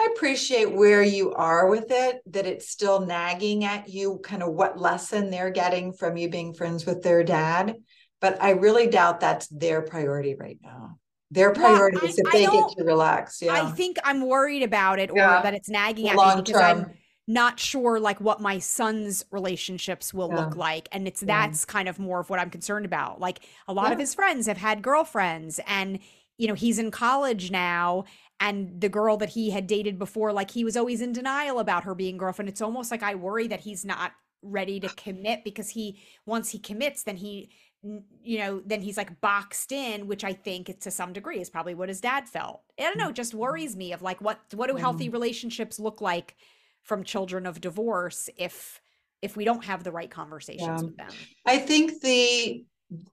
I 0.00 0.10
appreciate 0.14 0.72
where 0.72 1.02
you 1.02 1.34
are 1.34 1.68
with 1.68 1.86
it, 1.90 2.22
that 2.26 2.46
it's 2.46 2.68
still 2.68 3.04
nagging 3.04 3.64
at 3.64 3.88
you, 3.88 4.20
kind 4.22 4.44
of 4.44 4.52
what 4.52 4.78
lesson 4.78 5.28
they're 5.28 5.50
getting 5.50 5.92
from 5.92 6.16
you 6.16 6.30
being 6.30 6.54
friends 6.54 6.86
with 6.86 7.02
their 7.02 7.24
dad. 7.24 7.74
But 8.20 8.40
I 8.40 8.50
really 8.50 8.86
doubt 8.86 9.20
that's 9.20 9.48
their 9.48 9.82
priority 9.82 10.36
right 10.36 10.58
now. 10.62 10.98
Their 11.30 11.52
priority 11.52 11.98
well, 11.98 12.06
is 12.06 12.18
if 12.18 12.26
I 12.26 12.30
they 12.32 12.46
get 12.46 12.68
to 12.78 12.84
relax. 12.84 13.42
Yeah. 13.42 13.52
I 13.52 13.70
think 13.72 13.98
I'm 14.04 14.26
worried 14.26 14.62
about 14.62 14.98
it 14.98 15.10
or 15.10 15.18
yeah. 15.18 15.42
that 15.42 15.54
it's 15.54 15.68
nagging 15.68 16.08
at 16.08 16.16
Long 16.16 16.36
me 16.36 16.42
because 16.42 16.60
term. 16.60 16.78
I'm 16.80 16.92
not 17.28 17.60
sure 17.60 18.00
like 18.00 18.20
what 18.22 18.40
my 18.40 18.58
son's 18.58 19.24
relationships 19.30 20.14
will 20.14 20.30
yeah. 20.30 20.36
look 20.36 20.56
like 20.56 20.88
and 20.90 21.06
it's 21.06 21.22
yeah. 21.22 21.46
that's 21.46 21.66
kind 21.66 21.86
of 21.86 21.98
more 21.98 22.20
of 22.20 22.30
what 22.30 22.40
i'm 22.40 22.48
concerned 22.48 22.86
about 22.86 23.20
like 23.20 23.40
a 23.68 23.72
lot 23.72 23.88
yeah. 23.88 23.92
of 23.92 23.98
his 23.98 24.14
friends 24.14 24.46
have 24.46 24.56
had 24.56 24.80
girlfriends 24.80 25.60
and 25.66 25.98
you 26.38 26.48
know 26.48 26.54
he's 26.54 26.78
in 26.78 26.90
college 26.90 27.50
now 27.50 28.02
and 28.40 28.80
the 28.80 28.88
girl 28.88 29.18
that 29.18 29.28
he 29.28 29.50
had 29.50 29.66
dated 29.66 29.98
before 29.98 30.32
like 30.32 30.50
he 30.50 30.64
was 30.64 30.74
always 30.74 31.02
in 31.02 31.12
denial 31.12 31.58
about 31.58 31.84
her 31.84 31.94
being 31.94 32.16
girlfriend 32.16 32.48
it's 32.48 32.62
almost 32.62 32.90
like 32.90 33.02
i 33.02 33.14
worry 33.14 33.46
that 33.46 33.60
he's 33.60 33.84
not 33.84 34.12
ready 34.40 34.80
to 34.80 34.88
commit 34.90 35.44
because 35.44 35.68
he 35.68 36.00
once 36.24 36.50
he 36.50 36.58
commits 36.58 37.02
then 37.02 37.16
he 37.16 37.50
you 37.82 38.38
know, 38.38 38.60
then 38.66 38.82
he's 38.82 38.96
like 38.96 39.20
boxed 39.20 39.72
in, 39.72 40.06
which 40.06 40.24
I 40.24 40.32
think 40.32 40.80
to 40.80 40.90
some 40.90 41.12
degree 41.12 41.40
is 41.40 41.48
probably 41.48 41.74
what 41.74 41.88
his 41.88 42.00
dad 42.00 42.28
felt. 42.28 42.62
I 42.78 42.82
don't 42.82 42.98
know, 42.98 43.10
it 43.10 43.14
just 43.14 43.34
worries 43.34 43.76
me 43.76 43.92
of 43.92 44.02
like 44.02 44.20
what 44.20 44.40
what 44.54 44.68
do 44.68 44.76
healthy 44.76 45.06
mm-hmm. 45.06 45.12
relationships 45.12 45.78
look 45.78 46.00
like 46.00 46.34
from 46.82 47.04
children 47.04 47.46
of 47.46 47.60
divorce 47.60 48.28
if 48.36 48.80
if 49.22 49.36
we 49.36 49.44
don't 49.44 49.64
have 49.64 49.84
the 49.84 49.92
right 49.92 50.10
conversations 50.10 50.66
yeah. 50.66 50.82
with 50.82 50.96
them. 50.96 51.10
I 51.46 51.58
think 51.58 52.00
the 52.00 52.64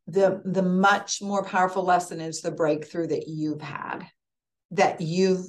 the 0.08 0.41
the 0.45 0.63
much 0.63 1.21
more 1.21 1.43
powerful 1.43 1.84
lesson 1.84 2.19
is 2.19 2.41
the 2.41 2.51
breakthrough 2.51 3.08
that 3.08 3.28
you've 3.28 3.62
had 3.62 4.08
that 4.71 5.01
you've 5.01 5.45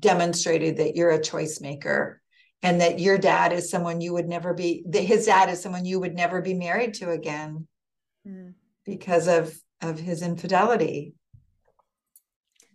demonstrated 0.00 0.78
that 0.78 0.96
you're 0.96 1.10
a 1.10 1.22
choice 1.22 1.60
maker 1.60 2.20
and 2.62 2.80
that 2.80 2.98
your 2.98 3.18
dad 3.18 3.52
is 3.52 3.70
someone 3.70 4.00
you 4.00 4.12
would 4.12 4.28
never 4.28 4.52
be 4.52 4.84
that 4.88 5.02
his 5.02 5.26
dad 5.26 5.48
is 5.48 5.62
someone 5.62 5.84
you 5.84 6.00
would 6.00 6.14
never 6.14 6.42
be 6.42 6.54
married 6.54 6.94
to 6.94 7.10
again 7.10 7.66
mm. 8.26 8.54
because 8.84 9.28
of 9.28 9.54
of 9.82 9.98
his 9.98 10.22
infidelity 10.22 11.14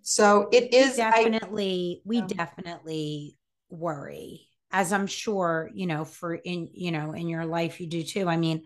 so 0.02 0.50
it 0.52 0.74
is 0.74 0.96
definitely 0.96 2.00
I, 2.00 2.02
we 2.06 2.20
um, 2.20 2.28
definitely 2.28 3.38
worry 3.70 4.48
as 4.72 4.94
i'm 4.94 5.08
sure 5.08 5.70
you 5.74 5.88
know 5.88 6.06
for 6.06 6.36
in 6.36 6.70
you 6.74 6.92
know 6.92 7.12
in 7.14 7.28
your 7.28 7.46
life 7.46 7.80
you 7.80 7.88
do 7.88 8.04
too 8.04 8.28
i 8.28 8.38
mean 8.38 8.64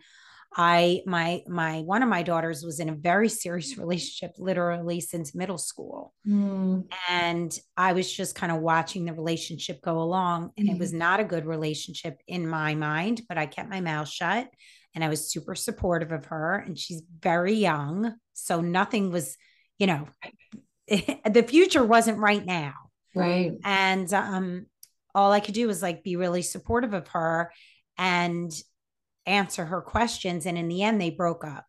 i 0.55 1.01
my 1.05 1.43
my 1.47 1.81
one 1.81 2.03
of 2.03 2.09
my 2.09 2.23
daughters 2.23 2.63
was 2.63 2.79
in 2.79 2.89
a 2.89 2.95
very 2.95 3.29
serious 3.29 3.77
relationship 3.77 4.35
literally 4.37 5.01
since 5.01 5.35
middle 5.35 5.57
school 5.57 6.13
mm. 6.27 6.83
and 7.09 7.59
i 7.77 7.93
was 7.93 8.11
just 8.11 8.35
kind 8.35 8.51
of 8.51 8.61
watching 8.61 9.05
the 9.05 9.13
relationship 9.13 9.81
go 9.81 9.99
along 9.99 10.51
and 10.57 10.67
mm. 10.67 10.73
it 10.73 10.79
was 10.79 10.93
mm. 10.93 10.97
not 10.97 11.19
a 11.19 11.25
good 11.25 11.45
relationship 11.45 12.21
in 12.27 12.47
my 12.47 12.75
mind 12.75 13.21
but 13.27 13.37
i 13.37 13.45
kept 13.45 13.69
my 13.69 13.81
mouth 13.81 14.07
shut 14.07 14.47
and 14.95 15.03
I 15.03 15.09
was 15.09 15.29
super 15.29 15.53
supportive 15.55 16.13
of 16.13 16.25
her. 16.27 16.55
And 16.55 16.79
she's 16.79 17.03
very 17.19 17.53
young. 17.53 18.15
So 18.33 18.61
nothing 18.61 19.11
was, 19.11 19.37
you 19.77 19.87
know, 19.87 20.07
the 20.87 21.45
future 21.47 21.83
wasn't 21.83 22.17
right 22.17 22.43
now. 22.43 22.73
Right. 23.13 23.53
And 23.63 24.11
um, 24.13 24.65
all 25.13 25.33
I 25.33 25.41
could 25.41 25.53
do 25.53 25.67
was 25.67 25.81
like 25.81 26.03
be 26.03 26.15
really 26.15 26.41
supportive 26.41 26.93
of 26.93 27.09
her 27.09 27.51
and 27.97 28.51
answer 29.25 29.65
her 29.65 29.81
questions. 29.81 30.45
And 30.45 30.57
in 30.57 30.69
the 30.69 30.81
end, 30.81 30.99
they 30.99 31.09
broke 31.09 31.43
up. 31.43 31.65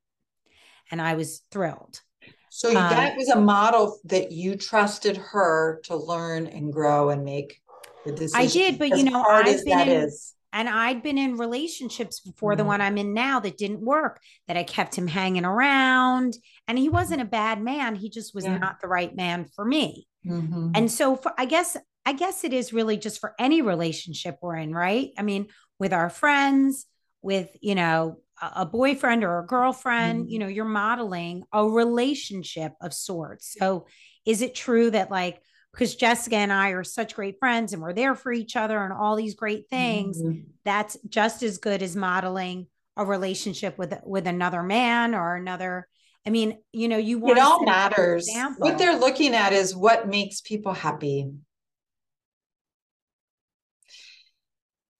And 0.91 1.03
I 1.03 1.15
was 1.15 1.43
thrilled. 1.51 2.01
So 2.49 2.69
um, 2.69 2.75
that 2.75 3.17
was 3.17 3.29
a 3.29 3.41
model 3.41 3.99
that 4.05 4.31
you 4.31 4.55
trusted 4.55 5.17
her 5.17 5.81
to 5.85 5.97
learn 5.97 6.47
and 6.47 6.73
grow 6.73 7.11
and 7.11 7.25
make 7.25 7.61
the 8.05 8.13
decision. 8.13 8.41
I 8.41 8.47
did, 8.47 8.79
but 8.79 8.91
you 8.91 9.03
know, 9.03 9.23
I've 9.23 9.65
been 9.65 9.89
in, 9.89 9.89
is. 9.89 10.36
And 10.53 10.69
I'd 10.69 11.03
been 11.03 11.19
in 11.19 11.37
relationships 11.37 12.21
before 12.21 12.53
mm-hmm. 12.53 12.59
the 12.59 12.65
one 12.65 12.81
I'm 12.81 12.99
in 12.99 13.13
now 13.13 13.41
that 13.41 13.59
didn't 13.59 13.81
work, 13.81 14.21
that 14.49 14.57
I 14.57 14.63
kept 14.63 14.97
him 14.97 15.07
hanging 15.07 15.45
around. 15.45 16.37
And 16.67 16.79
he 16.79 16.89
wasn't 16.89 17.23
a 17.23 17.27
bad 17.27 17.63
man. 17.63 17.95
He 17.95 18.09
just 18.09 18.35
was 18.35 18.45
yeah. 18.45 18.59
not 18.59 18.81
the 18.81 18.89
right 18.89 19.15
man 19.15 19.47
for 19.55 19.65
me. 19.65 20.07
Mm-hmm. 20.27 20.73
And 20.75 20.91
so 20.91 21.17
for, 21.17 21.33
I 21.37 21.45
guess, 21.45 21.77
I 22.05 22.13
guess 22.13 22.45
it 22.45 22.53
is 22.53 22.73
really 22.73 22.97
just 22.97 23.21
for 23.21 23.35
any 23.39 23.63
relationship 23.63 24.39
we're 24.41 24.57
in, 24.57 24.73
right? 24.73 25.11
I 25.19 25.23
mean, 25.23 25.49
with 25.79 25.93
our 25.93 26.09
friends, 26.09 26.87
with, 27.23 27.51
you 27.61 27.75
know, 27.75 28.19
a 28.41 28.67
boyfriend 28.67 29.25
or 29.25 29.41
a 29.41 29.47
girlfriend, 29.47 30.23
mm-hmm. 30.23 30.31
you 30.31 30.39
know, 30.39 30.47
you're 30.47 30.65
modeling 30.65 31.45
a 31.53 31.67
relationship 31.67 32.73
of 32.81 32.93
sorts. 32.93 33.57
So 33.59 33.87
is 34.25 34.43
it 34.43 34.55
true 34.55 34.91
that 34.91 35.11
like 35.11 35.41
because 35.77 35.95
Jessica 35.95 36.37
and 36.37 36.53
I 36.53 36.71
are 36.71 36.85
such 36.85 37.15
great 37.15 37.39
friends 37.39 37.75
and 37.75 37.83
we're 37.83 37.93
there 37.93 38.15
for 38.15 38.33
each 38.33 38.57
other 38.57 38.83
and 38.83 38.95
all 38.95 39.15
these 39.15 39.35
great 39.35 39.69
things. 39.69 40.21
Mm-hmm. 40.21 40.41
That's 40.65 40.97
just 41.07 41.43
as 41.43 41.59
good 41.59 41.83
as 41.83 41.95
modeling 41.95 42.69
a 42.97 43.05
relationship 43.05 43.77
with 43.77 43.95
with 44.05 44.27
another 44.27 44.63
man 44.63 45.15
or 45.15 45.37
another. 45.37 45.87
I 46.27 46.31
mean, 46.31 46.59
you 46.73 46.89
know, 46.89 46.97
you 46.97 47.19
want 47.19 47.37
it 47.37 47.45
all 47.45 47.63
matters. 47.63 48.27
What 48.57 48.79
they're 48.79 48.99
looking 48.99 49.35
at 49.35 49.53
is 49.53 49.77
what 49.77 50.09
makes 50.09 50.41
people 50.41 50.73
happy. 50.73 51.31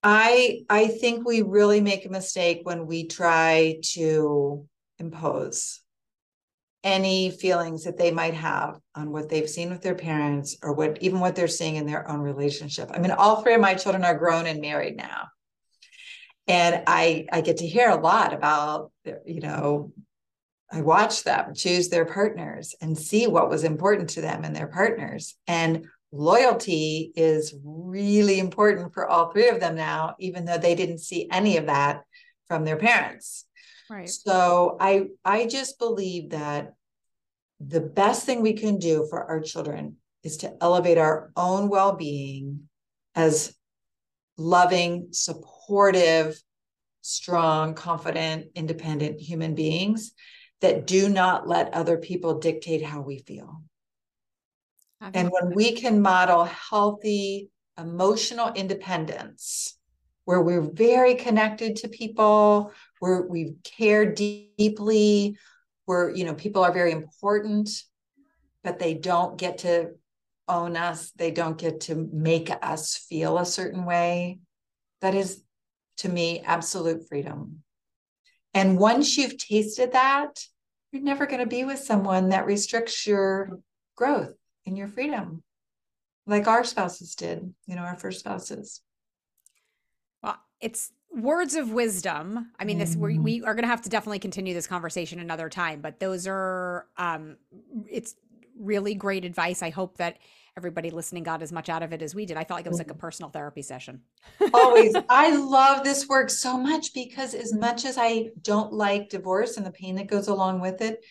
I 0.03 0.61
I 0.69 0.89
think 0.89 1.27
we 1.27 1.41
really 1.41 1.81
make 1.81 2.05
a 2.05 2.11
mistake 2.11 2.61
when 2.65 2.87
we 2.87 3.07
try 3.07 3.79
to 3.95 4.69
impose 4.99 5.81
any 6.87 7.31
feelings 7.31 7.83
that 7.83 7.99
they 7.99 8.13
might 8.13 8.35
have 8.35 8.79
on 8.95 9.11
what 9.11 9.29
they've 9.29 9.51
seen 9.51 9.71
with 9.71 9.83
their 9.83 9.97
parents 9.97 10.57
or 10.63 10.73
what 10.73 10.97
even 11.03 11.19
what 11.19 11.35
they're 11.35 11.49
seeing 11.49 11.75
in 11.75 11.85
their 11.85 12.09
own 12.09 12.21
relationship. 12.21 12.91
I 12.95 13.01
mean, 13.01 13.11
all 13.11 13.43
three 13.43 13.55
of 13.55 13.61
my 13.61 13.75
children 13.75 14.05
are 14.05 14.17
grown 14.17 14.47
and 14.47 14.61
married 14.61 14.97
now. 14.97 15.27
And 16.47 16.85
I 16.87 17.27
I 17.33 17.41
get 17.41 17.57
to 17.59 17.67
hear 17.67 17.91
a 17.91 18.01
lot 18.01 18.33
about 18.33 18.93
you 19.27 19.41
know 19.41 19.93
I 20.71 20.81
watch 20.83 21.25
them 21.25 21.55
choose 21.55 21.89
their 21.89 22.05
partners 22.05 22.77
and 22.81 22.97
see 22.97 23.27
what 23.27 23.51
was 23.51 23.65
important 23.65 24.11
to 24.11 24.21
them 24.21 24.45
and 24.45 24.55
their 24.55 24.69
partners. 24.69 25.35
And 25.49 25.87
loyalty 26.13 27.13
is 27.17 27.53
really 27.65 28.39
important 28.39 28.95
for 28.95 29.09
all 29.09 29.31
three 29.31 29.49
of 29.49 29.59
them 29.59 29.75
now, 29.75 30.15
even 30.21 30.45
though 30.45 30.59
they 30.59 30.77
didn't 30.77 30.99
see 30.99 31.29
any 31.33 31.57
of 31.57 31.67
that 31.67 32.05
from 32.47 32.65
their 32.65 32.77
parents. 32.77 33.45
Right. 33.89 34.09
So 34.09 34.77
I 34.81 35.09
I 35.25 35.47
just 35.47 35.79
believe 35.79 36.31
that 36.31 36.75
the 37.61 37.81
best 37.81 38.27
thing 38.27 38.43
we 38.43 38.53
can 38.53 38.79
do 38.79 39.07
for 39.09 39.25
our 39.25 39.41
children 39.41 39.97
is 40.23 40.39
to 40.39 40.57
elevate 40.61 40.99
our 40.99 41.31
own 41.37 41.69
well-being 41.69 42.69
as 43.15 43.55
loving, 44.37 45.09
supportive, 45.13 46.41
strong, 47.01 47.75
confident, 47.75 48.49
independent 48.55 49.21
human 49.21 49.55
beings 49.55 50.13
that 50.61 50.87
do 50.87 51.09
not 51.09 51.49
let 51.49 51.73
other 51.73 51.97
people 51.97 52.39
dictate 52.39 52.83
how 52.83 53.01
we 53.01 53.19
feel. 53.19 53.63
And 55.01 55.31
when 55.31 55.55
we 55.55 55.73
can 55.73 56.01
model 56.01 56.45
healthy 56.45 57.51
emotional 57.79 58.53
independence, 58.55 59.79
where 60.25 60.43
we're 60.43 60.61
very 60.61 61.15
connected 61.15 61.77
to 61.77 61.89
people, 61.89 62.73
where 63.01 63.23
we 63.23 63.55
care 63.65 64.07
deeply, 64.13 65.39
where 65.85 66.11
you 66.11 66.25
know 66.25 66.35
people 66.35 66.65
are 66.65 66.73
very 66.73 66.93
important, 66.93 67.71
but 68.65 68.79
they 68.79 68.95
don't 68.95 69.39
get 69.39 69.59
to 69.59 69.91
own 70.49 70.77
us, 70.77 71.11
they 71.13 71.31
don't 71.31 71.59
get 71.59 71.81
to 71.83 72.09
make 72.13 72.51
us 72.63 72.97
feel 72.97 73.39
a 73.39 73.45
certain 73.45 73.85
way. 73.85 74.39
That 75.01 75.15
is 75.15 75.43
to 75.99 76.09
me 76.09 76.41
absolute 76.41 77.09
freedom. 77.09 77.63
And 78.55 78.79
once 78.79 79.17
you've 79.17 79.39
tasted 79.39 79.93
that, 79.93 80.41
you're 80.93 81.03
never 81.03 81.27
going 81.27 81.41
to 81.41 81.47
be 81.47 81.65
with 81.65 81.79
someone 81.79 82.31
that 82.31 82.47
restricts 82.47 83.07
your 83.07 83.59
growth 83.97 84.35
and 84.65 84.79
your 84.79 84.89
freedom, 84.89 85.43
like 86.27 86.47
our 86.47 86.65
spouses 86.65 87.15
did, 87.15 87.53
you 87.67 87.77
know, 87.77 87.83
our 87.83 87.97
first 87.97 88.21
spouses. 88.21 88.81
Well, 90.23 90.39
it's 90.61 90.91
words 91.17 91.57
of 91.57 91.73
wisdom. 91.73 92.51
I 92.59 92.65
mean, 92.65 92.79
this 92.79 92.95
we 92.95 93.19
we 93.19 93.41
mm. 93.41 93.47
are 93.47 93.55
going 93.55 93.65
to 93.65 93.69
have 93.69 93.83
to 93.83 93.89
definitely 93.89 94.19
continue 94.19 94.55
this 94.55 94.67
conversation 94.67 95.19
another 95.19 95.49
time, 95.49 95.81
but 95.81 95.99
those 95.99 96.27
are 96.27 96.87
um 96.97 97.37
it's 97.89 98.15
really 98.59 98.95
great 98.95 99.25
advice. 99.25 99.63
I 99.63 99.71
hope 99.71 99.97
that 99.97 100.19
everybody 100.57 100.91
listening 100.91 101.23
got 101.23 101.43
as 101.43 101.53
much 101.53 101.69
out 101.69 101.83
of 101.83 101.93
it 101.93 102.01
as 102.01 102.15
we 102.15 102.25
did. 102.25 102.37
I 102.37 102.45
felt 102.45 102.59
like 102.59 102.67
it 102.67 102.71
was 102.71 102.79
like 102.79 102.91
a 102.91 102.95
mm. 102.95 102.99
personal 102.99 103.31
therapy 103.31 103.63
session. 103.63 104.01
Always. 104.55 104.95
I 105.09 105.37
love 105.37 105.85
this 105.85 106.09
work 106.09 106.31
so 106.31 106.57
much 106.57 106.95
because 106.95 107.35
as 107.35 107.53
mm. 107.53 107.61
much 107.61 107.85
as 107.85 107.99
I 107.99 108.31
don't 108.43 108.73
like 108.73 109.11
divorce 109.11 109.57
and 109.57 109.67
the 109.67 109.71
pain 109.71 109.97
that 109.97 110.07
goes 110.07 110.29
along 110.29 110.61
with 110.61 110.81
it, 110.81 111.05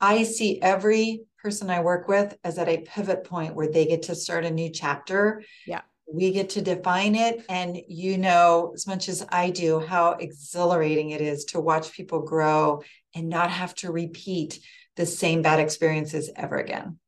I 0.00 0.22
see 0.24 0.60
every 0.60 1.22
person 1.42 1.70
I 1.70 1.80
work 1.80 2.08
with 2.08 2.36
as 2.44 2.58
at 2.58 2.68
a 2.68 2.78
pivot 2.82 3.24
point 3.24 3.54
where 3.54 3.70
they 3.70 3.86
get 3.86 4.02
to 4.04 4.14
start 4.14 4.44
a 4.44 4.50
new 4.50 4.70
chapter. 4.70 5.42
Yeah. 5.66 5.80
We 6.12 6.32
get 6.32 6.50
to 6.50 6.62
define 6.62 7.14
it. 7.14 7.44
And 7.48 7.78
you 7.88 8.18
know, 8.18 8.72
as 8.74 8.86
much 8.86 9.08
as 9.08 9.24
I 9.28 9.50
do, 9.50 9.80
how 9.80 10.12
exhilarating 10.12 11.10
it 11.10 11.20
is 11.20 11.44
to 11.46 11.60
watch 11.60 11.92
people 11.92 12.20
grow 12.22 12.82
and 13.14 13.28
not 13.28 13.50
have 13.50 13.74
to 13.76 13.92
repeat 13.92 14.60
the 14.96 15.06
same 15.06 15.42
bad 15.42 15.60
experiences 15.60 16.30
ever 16.36 16.56
again. 16.56 16.98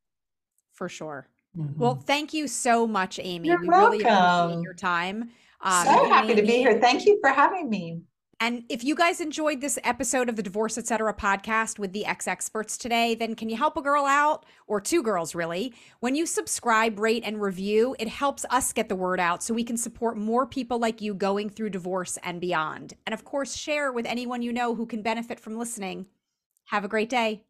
For 0.73 0.89
sure. 0.89 1.27
Mhm. 1.57 1.77
Well, 1.77 1.95
thank 1.95 2.33
you 2.33 2.47
so 2.47 2.87
much, 2.87 3.19
Amy. 3.21 3.49
You're 3.49 3.61
we 3.61 3.67
really 3.69 3.97
appreciate 3.97 4.09
welcome. 4.09 4.63
your 4.63 4.73
time. 4.73 5.31
Um, 5.61 5.85
so 5.85 6.09
happy 6.09 6.35
to 6.35 6.41
be 6.41 6.57
here. 6.57 6.79
Thank 6.79 7.05
you 7.05 7.19
for 7.21 7.29
having 7.29 7.69
me. 7.69 8.01
And 8.43 8.65
if 8.67 8.83
you 8.83 8.93
guys 8.93 9.21
enjoyed 9.21 9.61
this 9.61 9.79
episode 9.85 10.27
of 10.27 10.35
the 10.35 10.43
Divorce 10.43 10.77
Etc. 10.77 11.13
podcast 11.13 11.79
with 11.79 11.93
the 11.93 12.05
ex 12.05 12.27
experts 12.27 12.77
today, 12.77 13.15
then 13.15 13.35
can 13.35 13.47
you 13.47 13.55
help 13.55 13.77
a 13.77 13.81
girl 13.81 14.03
out 14.03 14.45
or 14.67 14.81
two 14.81 15.01
girls 15.01 15.33
really? 15.33 15.73
When 16.01 16.13
you 16.13 16.25
subscribe, 16.25 16.99
rate, 16.99 17.23
and 17.25 17.41
review, 17.41 17.95
it 17.99 18.09
helps 18.09 18.43
us 18.49 18.73
get 18.73 18.89
the 18.89 18.97
word 18.97 19.21
out 19.21 19.41
so 19.43 19.53
we 19.53 19.63
can 19.63 19.77
support 19.77 20.17
more 20.17 20.45
people 20.45 20.77
like 20.77 20.99
you 20.99 21.13
going 21.13 21.49
through 21.49 21.69
divorce 21.69 22.17
and 22.21 22.41
beyond. 22.41 22.95
And 23.05 23.13
of 23.13 23.23
course, 23.23 23.55
share 23.55 23.93
with 23.93 24.05
anyone 24.05 24.41
you 24.41 24.51
know 24.51 24.75
who 24.75 24.87
can 24.87 25.01
benefit 25.01 25.39
from 25.39 25.57
listening. 25.57 26.07
Have 26.65 26.83
a 26.83 26.89
great 26.89 27.07
day. 27.07 27.45